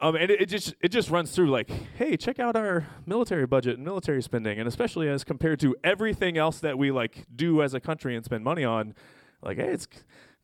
Um, 0.01 0.15
and 0.15 0.29
it, 0.29 0.41
it, 0.41 0.45
just 0.47 0.73
it 0.81 0.89
just 0.89 1.09
runs 1.09 1.31
through 1.31 1.49
like, 1.49 1.69
hey, 1.97 2.17
check 2.17 2.39
out 2.39 2.55
our 2.55 2.85
military 3.05 3.45
budget 3.45 3.75
and 3.75 3.85
military 3.85 4.21
spending, 4.21 4.59
and 4.59 4.67
especially 4.67 5.07
as 5.07 5.23
compared 5.23 5.59
to 5.61 5.75
everything 5.83 6.37
else 6.37 6.59
that 6.59 6.77
we 6.77 6.91
like 6.91 7.25
do 7.33 7.61
as 7.61 7.73
a 7.73 7.79
country 7.79 8.15
and 8.15 8.25
spend 8.25 8.43
money 8.43 8.65
on. 8.65 8.93
Like, 9.41 9.57
hey, 9.57 9.69
it's 9.69 9.87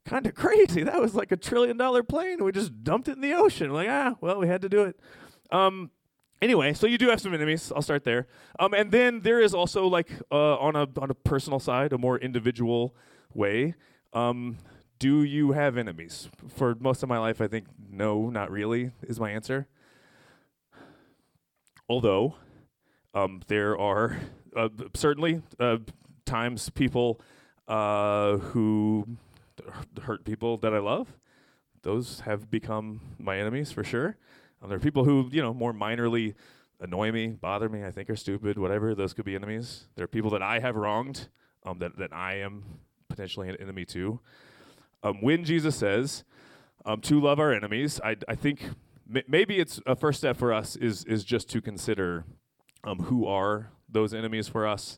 kind 0.05 0.25
of 0.25 0.35
crazy. 0.35 0.83
That 0.83 1.01
was 1.01 1.15
like 1.15 1.31
a 1.31 1.37
trillion 1.37 1.77
dollar 1.77 2.03
plane. 2.03 2.43
We 2.43 2.51
just 2.51 2.83
dumped 2.83 3.07
it 3.07 3.15
in 3.15 3.21
the 3.21 3.33
ocean. 3.33 3.71
Like, 3.71 3.87
ah, 3.89 4.15
well, 4.21 4.39
we 4.39 4.47
had 4.47 4.61
to 4.61 4.69
do 4.69 4.83
it. 4.83 4.99
Um, 5.51 5.91
anyway, 6.41 6.73
so 6.73 6.87
you 6.87 6.97
do 6.97 7.09
have 7.09 7.21
some 7.21 7.33
enemies. 7.33 7.71
I'll 7.75 7.81
start 7.81 8.03
there. 8.03 8.27
Um, 8.59 8.73
and 8.73 8.91
then 8.91 9.21
there 9.21 9.39
is 9.39 9.53
also 9.53 9.87
like 9.87 10.09
uh, 10.31 10.57
on 10.57 10.75
a 10.75 10.87
on 10.99 11.11
a 11.11 11.13
personal 11.13 11.59
side, 11.59 11.93
a 11.93 11.97
more 11.97 12.17
individual 12.17 12.95
way. 13.33 13.75
Um, 14.13 14.57
do 14.99 15.23
you 15.23 15.53
have 15.53 15.77
enemies? 15.77 16.29
For 16.47 16.75
most 16.79 17.01
of 17.01 17.09
my 17.09 17.17
life, 17.17 17.41
I 17.41 17.47
think 17.47 17.65
no, 17.89 18.29
not 18.29 18.51
really 18.51 18.91
is 19.01 19.19
my 19.19 19.31
answer. 19.31 19.67
Although 21.89 22.35
um, 23.13 23.41
there 23.47 23.77
are 23.77 24.19
uh, 24.55 24.69
certainly 24.93 25.41
uh, 25.59 25.77
times 26.25 26.69
people 26.69 27.19
uh, 27.67 28.37
who 28.37 29.17
hurt 30.01 30.25
people 30.25 30.57
that 30.57 30.73
I 30.73 30.79
love. 30.79 31.13
Those 31.83 32.21
have 32.21 32.49
become 32.49 33.01
my 33.17 33.37
enemies 33.37 33.71
for 33.71 33.83
sure. 33.83 34.17
There 34.65 34.77
are 34.77 34.79
people 34.79 35.05
who, 35.05 35.27
you 35.31 35.41
know, 35.41 35.53
more 35.53 35.73
minorly 35.73 36.35
annoy 36.79 37.11
me, 37.11 37.27
bother 37.27 37.69
me, 37.69 37.83
I 37.83 37.91
think 37.91 38.09
are 38.09 38.15
stupid, 38.15 38.57
whatever. 38.57 38.93
Those 38.93 39.13
could 39.13 39.25
be 39.25 39.35
enemies. 39.35 39.85
There 39.95 40.03
are 40.03 40.07
people 40.07 40.29
that 40.31 40.43
I 40.43 40.59
have 40.59 40.75
wronged 40.75 41.29
um, 41.65 41.79
that, 41.79 41.97
that 41.97 42.13
I 42.13 42.35
am 42.35 42.63
potentially 43.09 43.49
an 43.49 43.55
enemy 43.59 43.85
to. 43.85 44.19
Um, 45.03 45.21
when 45.21 45.43
Jesus 45.43 45.75
says 45.75 46.23
um, 46.85 47.01
to 47.01 47.19
love 47.19 47.39
our 47.39 47.51
enemies, 47.51 47.99
I, 48.03 48.17
I 48.27 48.35
think 48.35 48.61
m- 49.13 49.23
maybe 49.27 49.59
it's 49.59 49.79
a 49.85 49.95
first 49.95 50.19
step 50.19 50.37
for 50.37 50.53
us 50.53 50.75
is, 50.75 51.03
is 51.05 51.23
just 51.23 51.49
to 51.49 51.61
consider 51.61 52.25
um, 52.83 52.99
who 52.99 53.25
are 53.25 53.71
those 53.89 54.13
enemies 54.13 54.47
for 54.47 54.67
us. 54.67 54.97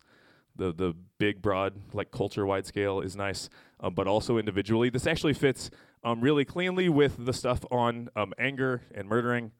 The, 0.55 0.71
the 0.71 0.95
big, 1.17 1.41
broad, 1.41 1.73
like 1.93 2.11
culture 2.11 2.45
wide 2.45 2.65
scale 2.65 3.01
is 3.01 3.15
nice, 3.15 3.49
um, 3.79 3.95
but 3.95 4.07
also 4.07 4.37
individually. 4.37 4.89
This 4.89 5.07
actually 5.07 5.33
fits 5.33 5.71
um, 6.03 6.21
really 6.21 6.45
cleanly 6.45 6.89
with 6.89 7.25
the 7.25 7.33
stuff 7.33 7.65
on 7.71 8.09
um, 8.15 8.33
anger 8.37 8.81
and 8.93 9.07
murdering. 9.07 9.51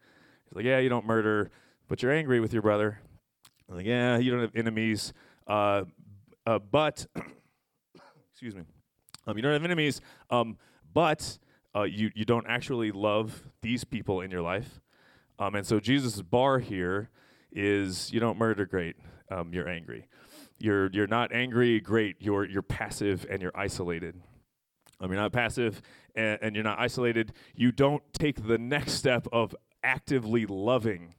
He's 0.46 0.56
like, 0.56 0.66
yeah, 0.66 0.80
you 0.80 0.90
don't 0.90 1.06
murder, 1.06 1.50
but 1.88 2.04
you're 2.04 2.12
angry 2.12 2.40
with 2.40 2.54
your 2.54 2.62
brother. 2.62 3.00
I'm 3.70 3.78
like, 3.78 3.86
yeah, 3.86 4.18
you 4.18 4.32
don't 4.32 4.42
have 4.42 4.56
enemies, 4.56 5.14
uh, 5.48 5.84
uh, 6.46 6.60
but 6.60 7.08
excuse 8.32 8.56
me, 8.56 8.64
um, 9.26 9.38
you 9.38 9.42
don't 9.42 9.54
have 9.54 9.64
enemies, 9.64 10.02
um, 10.30 10.58
but 10.94 11.40
uh, 11.76 11.84
you 11.84 12.12
you 12.14 12.26
don't 12.26 12.46
actually 12.48 12.92
love 12.92 13.44
these 13.62 13.84
people 13.84 14.22
in 14.22 14.30
your 14.30 14.42
life. 14.42 14.82
Um, 15.40 15.56
and 15.56 15.66
so 15.66 15.80
Jesus' 15.80 16.22
bar 16.22 16.60
here 16.60 17.10
is 17.52 18.12
you 18.12 18.20
don't 18.20 18.38
murder, 18.38 18.66
great. 18.66 18.96
Um, 19.32 19.54
you're 19.54 19.68
angry. 19.68 20.08
You're 20.64 20.90
you're 20.92 21.08
not 21.08 21.34
angry, 21.34 21.82
great. 21.82 22.16
You're 22.20 22.46
you're 22.46 22.62
passive 22.62 23.26
and 23.30 23.42
you're 23.42 23.52
isolated. 23.54 24.16
Um, 25.02 25.12
you're 25.12 25.20
not 25.20 25.34
passive 25.34 25.82
and, 26.16 26.40
and 26.42 26.56
you're 26.56 26.64
not 26.64 26.80
isolated. 26.80 27.34
You 27.54 27.74
don't 27.74 28.02
take 28.14 28.48
the 28.48 28.58
next 28.58 28.94
step 28.94 29.28
of 29.34 29.54
actively 29.84 30.46
loving 30.46 31.16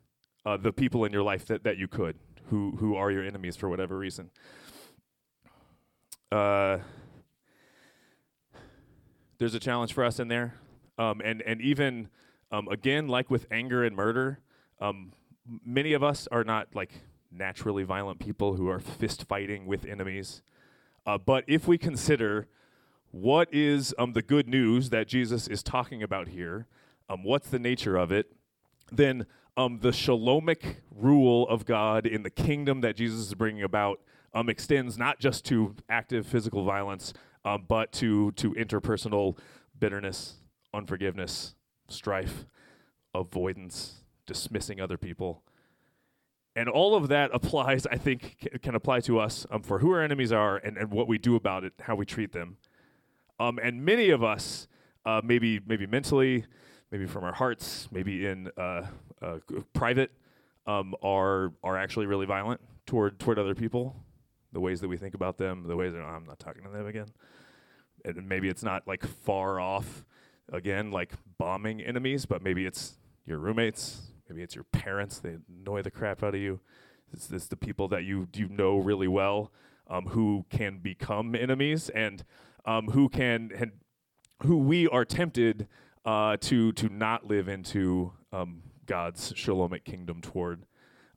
uh, 0.46 0.57
the 0.57 0.72
people 0.72 1.04
in 1.04 1.12
your 1.12 1.22
life 1.22 1.44
that, 1.48 1.62
that 1.64 1.76
you 1.76 1.88
could, 1.88 2.16
who 2.48 2.76
who 2.80 2.96
are 2.96 3.11
your 3.11 3.22
enemies 3.22 3.54
for 3.54 3.68
whatever 3.68 3.98
reason. 3.98 4.30
Uh, 6.33 6.78
there's 9.37 9.54
a 9.54 9.61
challenge 9.61 9.92
for 9.92 10.07
us 10.07 10.18
in 10.18 10.28
there, 10.28 10.54
um, 10.96 11.20
and 11.22 11.42
and 11.42 11.61
even 11.61 12.09
um, 12.50 12.66
again, 12.68 13.09
like 13.09 13.30
with 13.30 13.44
anger 13.50 13.85
and 13.85 13.94
murder, 13.94 14.38
um, 14.80 15.12
many 15.66 15.92
of 15.92 16.02
us 16.02 16.26
are 16.33 16.44
not 16.44 16.68
like 16.74 16.92
naturally 17.37 17.83
violent 17.83 18.18
people 18.18 18.55
who 18.55 18.68
are 18.68 18.81
fist 18.81 19.27
fighting 19.29 19.66
with 19.66 19.85
enemies. 19.85 20.42
Uh, 21.07 21.18
but 21.18 21.44
if 21.47 21.66
we 21.66 21.77
consider 21.77 22.47
what 23.11 23.53
is 23.53 23.94
um, 23.99 24.12
the 24.12 24.23
good 24.23 24.49
news 24.49 24.90
that 24.90 25.07
Jesus 25.07 25.47
is 25.47 25.62
talking 25.62 26.03
about 26.03 26.29
here, 26.29 26.66
um, 27.09 27.23
what's 27.23 27.49
the 27.49 27.59
nature 27.59 27.97
of 27.97 28.11
it, 28.11 28.33
then 28.90 29.27
um, 29.57 29.79
the 29.81 29.90
shalomic 29.90 30.77
rule 30.90 31.49
of 31.49 31.64
God 31.64 32.07
in 32.07 32.23
the 32.23 32.31
kingdom 32.31 32.81
that 32.81 32.97
Jesus 32.97 33.20
is 33.20 33.35
bringing 33.35 33.62
about 33.62 34.01
um, 34.35 34.49
extends 34.49 34.99
not 34.99 35.20
just 35.20 35.44
to 35.47 35.77
active 35.88 36.27
physical 36.27 36.64
violence, 36.64 37.12
um, 37.44 37.64
but 37.68 37.92
to, 37.92 38.33
to 38.33 38.53
interpersonal 38.55 39.38
bitterness, 39.79 40.35
unforgiveness, 40.73 41.55
strife, 41.88 42.47
avoidance, 43.14 44.01
dismissing 44.27 44.81
other 44.81 44.97
people. 44.97 45.42
And 46.56 46.68
all 46.68 46.94
of 46.94 47.08
that 47.08 47.30
applies, 47.34 47.86
I 47.86 47.96
think, 47.96 48.60
can 48.62 48.74
apply 48.74 49.00
to 49.00 49.18
us 49.18 49.46
um, 49.50 49.62
for 49.62 49.78
who 49.78 49.92
our 49.92 50.02
enemies 50.02 50.32
are 50.32 50.56
and, 50.56 50.76
and 50.76 50.90
what 50.90 51.08
we 51.08 51.18
do 51.18 51.36
about 51.36 51.64
it, 51.64 51.72
how 51.80 51.94
we 51.94 52.06
treat 52.06 52.32
them. 52.32 52.56
Um, 53.40 53.58
and 53.62 53.84
many 53.84 54.10
of 54.10 54.22
us, 54.22 54.68
uh, 55.04 55.20
maybe 55.24 55.60
maybe 55.66 55.86
mentally, 55.86 56.44
maybe 56.90 57.06
from 57.06 57.24
our 57.24 57.32
hearts, 57.32 57.88
maybe 57.90 58.26
in 58.26 58.48
uh, 58.56 58.86
uh, 59.20 59.38
private, 59.72 60.12
um, 60.66 60.94
are 61.02 61.52
are 61.62 61.76
actually 61.76 62.06
really 62.06 62.26
violent 62.26 62.60
toward 62.86 63.18
toward 63.18 63.38
other 63.38 63.54
people. 63.54 63.96
The 64.52 64.60
ways 64.60 64.80
that 64.80 64.88
we 64.88 64.96
think 64.96 65.14
about 65.14 65.36
them, 65.36 65.66
the 65.66 65.76
ways 65.76 65.94
that 65.94 66.00
oh, 66.00 66.06
I'm 66.06 66.24
not 66.24 66.38
talking 66.38 66.62
to 66.62 66.70
them 66.70 66.86
again. 66.86 67.08
And 68.04 68.28
maybe 68.28 68.48
it's 68.48 68.62
not 68.62 68.86
like 68.86 69.04
far 69.04 69.58
off, 69.58 70.04
again, 70.52 70.92
like 70.92 71.12
bombing 71.38 71.80
enemies, 71.80 72.26
but 72.26 72.42
maybe 72.42 72.66
it's 72.66 72.98
your 73.26 73.38
roommates, 73.38 74.02
maybe 74.28 74.42
it's 74.42 74.54
your 74.54 74.64
parents. 74.64 75.18
They 75.18 75.37
annoy 75.48 75.82
the 75.82 75.90
crap 75.90 76.22
out 76.22 76.34
of 76.34 76.40
you. 76.40 76.60
It's, 77.12 77.30
it's 77.30 77.46
the 77.46 77.56
people 77.56 77.88
that 77.88 78.04
you 78.04 78.28
you 78.34 78.48
know 78.48 78.78
really 78.78 79.08
well 79.08 79.52
um, 79.88 80.06
who 80.06 80.46
can 80.50 80.78
become 80.78 81.34
enemies 81.34 81.88
and 81.90 82.24
um, 82.64 82.88
who 82.88 83.08
can 83.08 83.50
and 83.56 83.72
who 84.42 84.58
we 84.58 84.88
are 84.88 85.04
tempted 85.04 85.68
uh, 86.04 86.37
to 86.40 86.72
to 86.72 86.88
not 86.88 87.26
live 87.26 87.48
into 87.48 88.12
um, 88.32 88.62
God's 88.87 89.32
shalomic 89.32 89.84
kingdom 89.84 90.20
toward. 90.20 90.64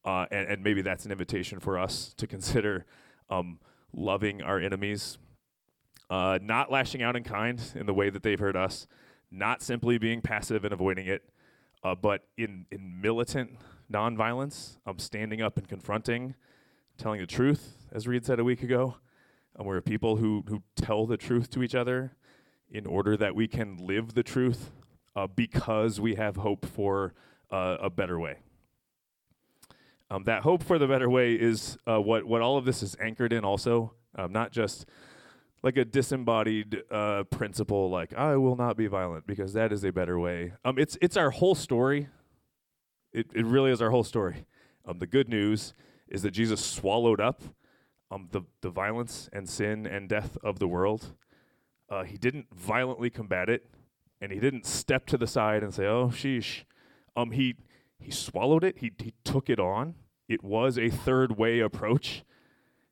Uh, 0.05 0.25
and, 0.31 0.47
and, 0.47 0.63
maybe 0.63 0.81
that's 0.81 1.03
an 1.03 1.11
invitation 1.11 1.59
for 1.59 1.77
us 1.77 2.13
to 2.15 2.25
consider 2.27 2.85
um, 3.29 3.59
loving 3.91 4.41
our 4.41 4.57
enemies, 4.57 5.17
uh, 6.09 6.39
not 6.41 6.71
lashing 6.71 7.01
out 7.01 7.17
in 7.17 7.23
kind 7.23 7.61
in 7.75 7.85
the 7.85 7.93
way 7.93 8.09
that 8.09 8.23
they've 8.23 8.39
hurt 8.39 8.55
us, 8.55 8.87
not 9.31 9.61
simply 9.61 9.97
being 9.97 10.21
passive 10.21 10.63
and 10.63 10.71
avoiding 10.71 11.07
it, 11.07 11.29
uh, 11.83 11.95
but 11.95 12.27
in, 12.37 12.65
in 12.71 13.01
militant 13.01 13.57
nonviolence, 13.91 14.77
um, 14.85 14.99
standing 14.99 15.41
up 15.41 15.57
and 15.57 15.67
confronting, 15.67 16.35
telling 16.97 17.19
the 17.19 17.27
truth, 17.27 17.87
as 17.91 18.07
Reed 18.07 18.25
said 18.25 18.39
a 18.39 18.43
week 18.43 18.63
ago. 18.63 18.95
We're 19.59 19.81
people 19.81 20.17
who, 20.17 20.43
who 20.47 20.61
tell 20.75 21.07
the 21.07 21.17
truth 21.17 21.49
to 21.51 21.63
each 21.63 21.73
other 21.73 22.15
in 22.69 22.85
order 22.85 23.17
that 23.17 23.33
we 23.35 23.47
can 23.47 23.77
live 23.77 24.13
the 24.13 24.21
truth 24.21 24.71
uh, 25.15 25.25
because 25.25 25.99
we 25.99 26.13
have 26.15 26.35
hope 26.35 26.63
for 26.65 27.15
uh, 27.49 27.77
a 27.81 27.89
better 27.89 28.19
way. 28.19 28.37
Um, 30.11 30.25
that 30.25 30.43
hope 30.43 30.61
for 30.61 30.77
the 30.77 30.87
better 30.87 31.09
way 31.09 31.33
is 31.33 31.77
uh, 31.87 31.99
what, 31.99 32.25
what 32.25 32.41
all 32.41 32.57
of 32.57 32.65
this 32.65 32.83
is 32.83 32.95
anchored 33.01 33.33
in, 33.33 33.43
also, 33.43 33.93
um, 34.15 34.31
not 34.31 34.51
just 34.51 34.85
like 35.63 35.77
a 35.77 35.85
disembodied 35.85 36.83
uh, 36.91 37.23
principle, 37.23 37.89
like 37.89 38.13
I 38.13 38.37
will 38.37 38.55
not 38.55 38.77
be 38.77 38.87
violent 38.87 39.25
because 39.27 39.53
that 39.53 39.71
is 39.71 39.83
a 39.83 39.91
better 39.91 40.19
way. 40.19 40.53
Um, 40.63 40.77
it's 40.77 40.97
it's 41.01 41.17
our 41.17 41.31
whole 41.31 41.55
story. 41.55 42.09
It 43.11 43.27
it 43.33 43.45
really 43.45 43.71
is 43.71 43.81
our 43.81 43.89
whole 43.89 44.03
story. 44.03 44.45
Um, 44.85 44.99
the 44.99 45.07
good 45.07 45.29
news 45.29 45.73
is 46.07 46.21
that 46.21 46.31
Jesus 46.31 46.63
swallowed 46.63 47.19
up 47.19 47.41
um, 48.11 48.29
the 48.31 48.41
the 48.61 48.69
violence 48.69 49.29
and 49.33 49.49
sin 49.49 49.85
and 49.85 50.07
death 50.07 50.37
of 50.43 50.59
the 50.59 50.67
world. 50.67 51.13
Uh, 51.89 52.03
he 52.03 52.17
didn't 52.17 52.47
violently 52.53 53.09
combat 53.09 53.49
it, 53.49 53.65
and 54.21 54.31
he 54.31 54.39
didn't 54.39 54.65
step 54.65 55.05
to 55.07 55.17
the 55.17 55.27
side 55.27 55.63
and 55.63 55.73
say, 55.73 55.85
"Oh, 55.85 56.09
sheesh." 56.09 56.63
Um, 57.15 57.31
he 57.31 57.55
he 57.99 58.11
swallowed 58.11 58.63
it. 58.63 58.77
He 58.79 58.91
he 58.99 59.13
took 59.23 59.49
it 59.49 59.59
on. 59.59 59.95
It 60.27 60.43
was 60.43 60.77
a 60.77 60.89
third 60.89 61.37
way 61.37 61.59
approach. 61.59 62.23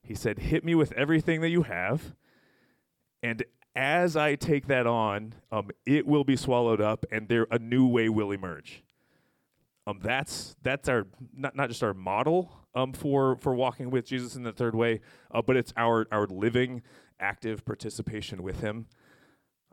He 0.01 0.15
said, 0.15 0.39
"Hit 0.39 0.63
me 0.63 0.75
with 0.75 0.91
everything 0.93 1.41
that 1.41 1.49
you 1.49 1.63
have." 1.63 2.15
And 3.25 3.43
as 3.75 4.15
I 4.15 4.35
take 4.35 4.67
that 4.67 4.85
on, 4.85 5.33
um, 5.51 5.71
it 5.83 6.05
will 6.05 6.23
be 6.23 6.35
swallowed 6.35 6.79
up, 6.79 7.07
and 7.11 7.27
there 7.27 7.47
a 7.49 7.57
new 7.57 7.87
way 7.87 8.07
will 8.07 8.29
emerge. 8.29 8.83
Um, 9.87 9.99
that's 9.99 10.55
that's 10.61 10.87
our 10.87 11.07
not 11.35 11.55
not 11.55 11.69
just 11.69 11.81
our 11.81 11.95
model 11.95 12.51
um, 12.75 12.93
for 12.93 13.35
for 13.37 13.55
walking 13.55 13.89
with 13.89 14.05
Jesus 14.05 14.35
in 14.35 14.43
the 14.43 14.51
third 14.51 14.75
way, 14.75 15.01
uh, 15.31 15.41
but 15.41 15.57
it's 15.57 15.73
our 15.75 16.05
our 16.11 16.27
living, 16.27 16.83
active 17.19 17.65
participation 17.65 18.43
with 18.43 18.61
Him. 18.61 18.85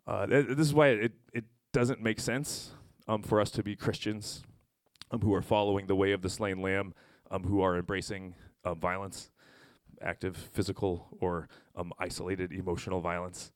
Uh, 0.06 0.26
th- 0.26 0.46
this 0.48 0.66
is 0.66 0.72
why 0.72 0.88
it 0.88 1.12
it 1.34 1.44
doesn't 1.74 2.02
make 2.02 2.20
sense 2.20 2.70
um, 3.06 3.22
for 3.22 3.38
us 3.38 3.50
to 3.50 3.62
be 3.62 3.76
Christians 3.76 4.44
um, 5.10 5.20
who 5.20 5.34
are 5.34 5.42
following 5.42 5.88
the 5.88 5.96
way 5.96 6.12
of 6.12 6.22
the 6.22 6.30
slain 6.30 6.62
lamb, 6.62 6.94
um, 7.30 7.44
who 7.44 7.60
are 7.60 7.76
embracing 7.76 8.34
uh, 8.64 8.72
violence 8.72 9.30
active 10.02 10.36
physical 10.36 11.08
or 11.20 11.48
um, 11.76 11.92
isolated 11.98 12.52
emotional 12.52 13.00
violence. 13.00 13.52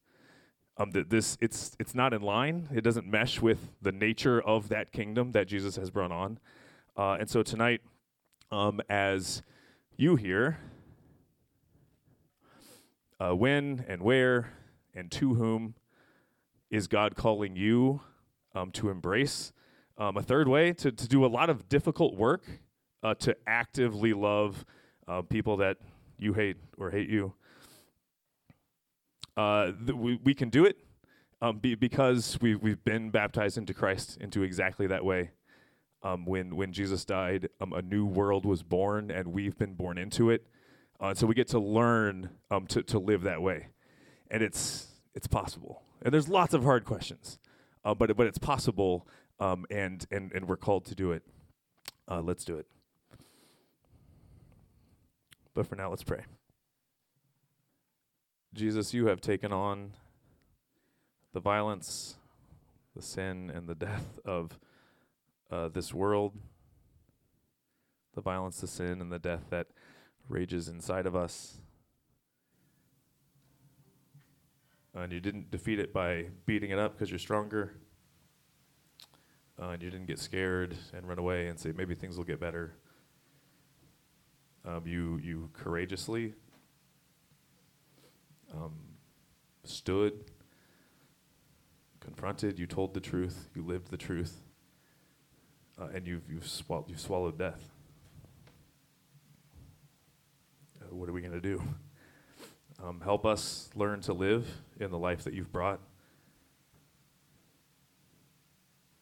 Um, 0.79 0.91
that 0.91 1.09
this 1.09 1.39
it's 1.41 1.75
it's 1.79 1.95
not 1.95 2.13
in 2.13 2.21
line. 2.21 2.69
It 2.75 2.83
doesn't 2.83 3.07
mesh 3.07 3.41
with 3.41 3.71
the 3.81 3.93
nature 3.93 4.41
of 4.43 4.69
that 4.69 4.93
kingdom 4.93 5.33
that 5.33 5.47
Jesus 5.49 5.77
has 5.77 5.91
brought 5.91 6.13
on. 6.13 6.39
Uh, 6.97 7.17
and 7.19 7.31
so 7.31 7.43
tonight, 7.43 7.81
um, 8.51 8.81
as 8.89 9.43
you 9.97 10.17
hear, 10.17 10.59
uh, 13.19 13.35
when 13.35 13.85
and 13.89 14.03
where 14.03 14.53
and 14.95 15.11
to 15.13 15.35
whom 15.35 15.75
is 16.71 16.87
God 16.89 17.17
calling 17.17 17.57
you 17.57 18.01
um, 18.55 18.71
to 18.73 18.91
embrace 18.91 19.53
um, 19.99 20.17
a 20.17 20.23
third 20.23 20.47
way 20.47 20.73
to 20.75 20.93
to 20.93 21.09
do 21.09 21.25
a 21.25 21.29
lot 21.29 21.49
of 21.49 21.69
difficult 21.71 22.17
work 22.17 22.45
uh, 23.03 23.15
to 23.15 23.37
actively 23.47 24.13
love 24.13 24.65
uh, 25.09 25.23
people 25.23 25.57
that 25.59 25.79
you 26.19 26.33
hate 26.35 26.57
or 26.79 26.91
hate 26.91 27.09
you. 27.09 27.35
Uh, 29.37 29.73
th- 29.87 29.97
we, 29.97 30.19
we 30.25 30.35
can 30.35 30.49
do 30.49 30.65
it 30.65 30.79
um, 31.43 31.59
be, 31.59 31.75
because 31.75 32.39
we've, 32.41 32.63
we've 32.63 32.83
been 32.85 33.11
baptized 33.11 33.59
into 33.59 33.75
Christ 33.75 34.17
into 34.21 34.43
exactly 34.43 34.87
that 34.87 35.05
way. 35.05 35.31
Um, 36.03 36.25
when, 36.25 36.55
when 36.55 36.73
Jesus 36.73 37.05
died, 37.05 37.49
um, 37.61 37.73
a 37.73 37.83
new 37.83 38.07
world 38.07 38.45
was 38.47 38.63
born, 38.63 39.11
and 39.11 39.29
we've 39.29 39.59
been 39.59 39.75
born 39.75 39.99
into 39.99 40.31
it. 40.31 40.47
Uh, 41.01 41.15
so 41.15 41.27
we 41.27 41.35
get 41.35 41.49
to 41.49 41.59
learn 41.59 42.31
um, 42.51 42.67
to, 42.69 42.83
to 42.85 42.99
live 42.99 43.23
that 43.23 43.43
way. 43.43 43.69
And 44.31 44.43
it's, 44.43 44.87
it's 45.15 45.27
possible. 45.27 45.83
And 46.03 46.15
there's 46.15 46.29
lots 46.29 46.55
of 46.55 46.63
hard 46.63 46.85
questions, 46.85 47.39
uh, 47.85 47.95
but, 47.95 48.17
but 48.17 48.27
it's 48.27 48.39
possible, 48.39 49.09
um, 49.41 49.67
and, 49.71 50.07
and, 50.13 50.31
and 50.33 50.47
we're 50.47 50.57
called 50.57 50.85
to 50.87 50.95
do 50.95 51.11
it. 51.13 51.23
Uh, 52.09 52.21
let's 52.21 52.45
do 52.45 52.57
it. 52.57 52.67
But 55.57 55.67
for 55.67 55.75
now, 55.75 55.89
let's 55.89 56.05
pray. 56.05 56.21
Jesus, 58.53 58.93
you 58.93 59.07
have 59.07 59.23
taken 59.23 59.55
on 59.55 59.93
the 61.33 61.41
violence, 61.41 62.17
the 62.95 63.01
sin, 63.01 63.51
and 63.53 63.67
the 63.67 63.75
death 63.75 64.19
of 64.27 64.59
uh, 65.51 65.69
this 65.69 65.95
world, 65.95 66.35
the 68.15 68.21
violence, 68.21 68.61
the 68.61 68.67
sin, 68.67 69.01
and 69.01 69.11
the 69.11 69.19
death 69.19 69.45
that 69.49 69.69
rages 70.29 70.69
inside 70.69 71.07
of 71.07 71.17
us. 71.17 71.57
And 74.95 75.11
you 75.11 75.21
didn't 75.21 75.51
defeat 75.51 75.79
it 75.79 75.91
by 75.91 76.27
beating 76.45 76.71
it 76.71 76.79
up 76.79 76.93
because 76.93 77.11
you're 77.11 77.19
stronger. 77.19 77.73
Uh, 79.59 79.71
and 79.71 79.83
you 79.83 79.91
didn't 79.91 80.07
get 80.07 80.19
scared 80.19 80.77
and 80.93 81.09
run 81.09 81.19
away 81.19 81.49
and 81.49 81.59
say, 81.59 81.73
maybe 81.75 81.95
things 81.95 82.19
will 82.19 82.25
get 82.25 82.41
better. 82.41 82.75
Um, 84.67 84.83
you 84.85 85.19
you 85.23 85.49
courageously 85.55 86.35
um, 88.53 88.75
stood 89.65 90.25
confronted, 92.07 92.57
you 92.57 92.67
told 92.67 92.95
the 92.95 93.01
truth, 93.01 93.49
you 93.55 93.63
lived 93.63 93.91
the 93.91 93.97
truth, 93.97 94.41
uh, 95.79 95.89
and 95.93 96.07
you've, 96.07 96.23
you've, 96.31 96.47
swall- 96.47 96.87
you've 96.89 97.01
swallowed 97.01 97.37
death. 97.37 97.69
Uh, 100.81 100.95
what 100.95 101.09
are 101.09 101.13
we 101.13 101.21
going 101.21 101.33
to 101.33 101.41
do? 101.41 101.61
Um, 102.85 103.01
help 103.01 103.25
us 103.25 103.71
learn 103.75 104.03
to 104.03 104.13
live 104.13 104.47
in 104.79 104.91
the 104.91 104.99
life 104.99 105.25
that 105.25 105.33
you've 105.33 105.51
brought. 105.51 105.81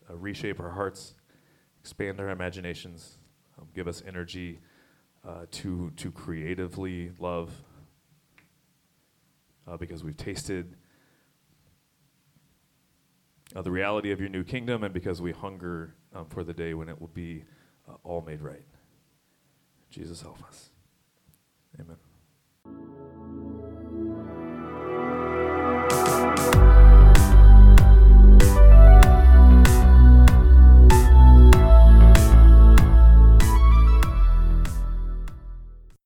Uh, 0.09 0.15
reshape 0.15 0.61
our 0.61 0.71
hearts, 0.71 1.15
expand 1.81 2.21
our 2.21 2.29
imaginations, 2.29 3.19
um, 3.61 3.67
give 3.75 3.89
us 3.89 4.01
energy 4.07 4.61
uh, 5.27 5.47
to, 5.51 5.91
to 5.97 6.11
creatively 6.11 7.13
love 7.19 7.51
uh, 9.67 9.77
because 9.77 10.05
we've 10.05 10.17
tasted 10.17 10.77
uh, 13.55 13.63
the 13.63 13.71
reality 13.71 14.11
of 14.11 14.21
your 14.21 14.29
new 14.29 14.45
kingdom 14.45 14.85
and 14.85 14.93
because 14.93 15.23
we 15.23 15.33
hunger 15.33 15.95
um, 16.15 16.27
for 16.27 16.45
the 16.45 16.53
day 16.53 16.75
when 16.75 16.89
it 16.89 17.01
will 17.01 17.09
be 17.09 17.45
uh, 17.89 17.95
all 18.03 18.21
made 18.21 18.43
right. 18.43 18.65
Jesus, 19.91 20.23
help 20.23 20.43
us. 20.45 20.71
Amen. 21.81 23.04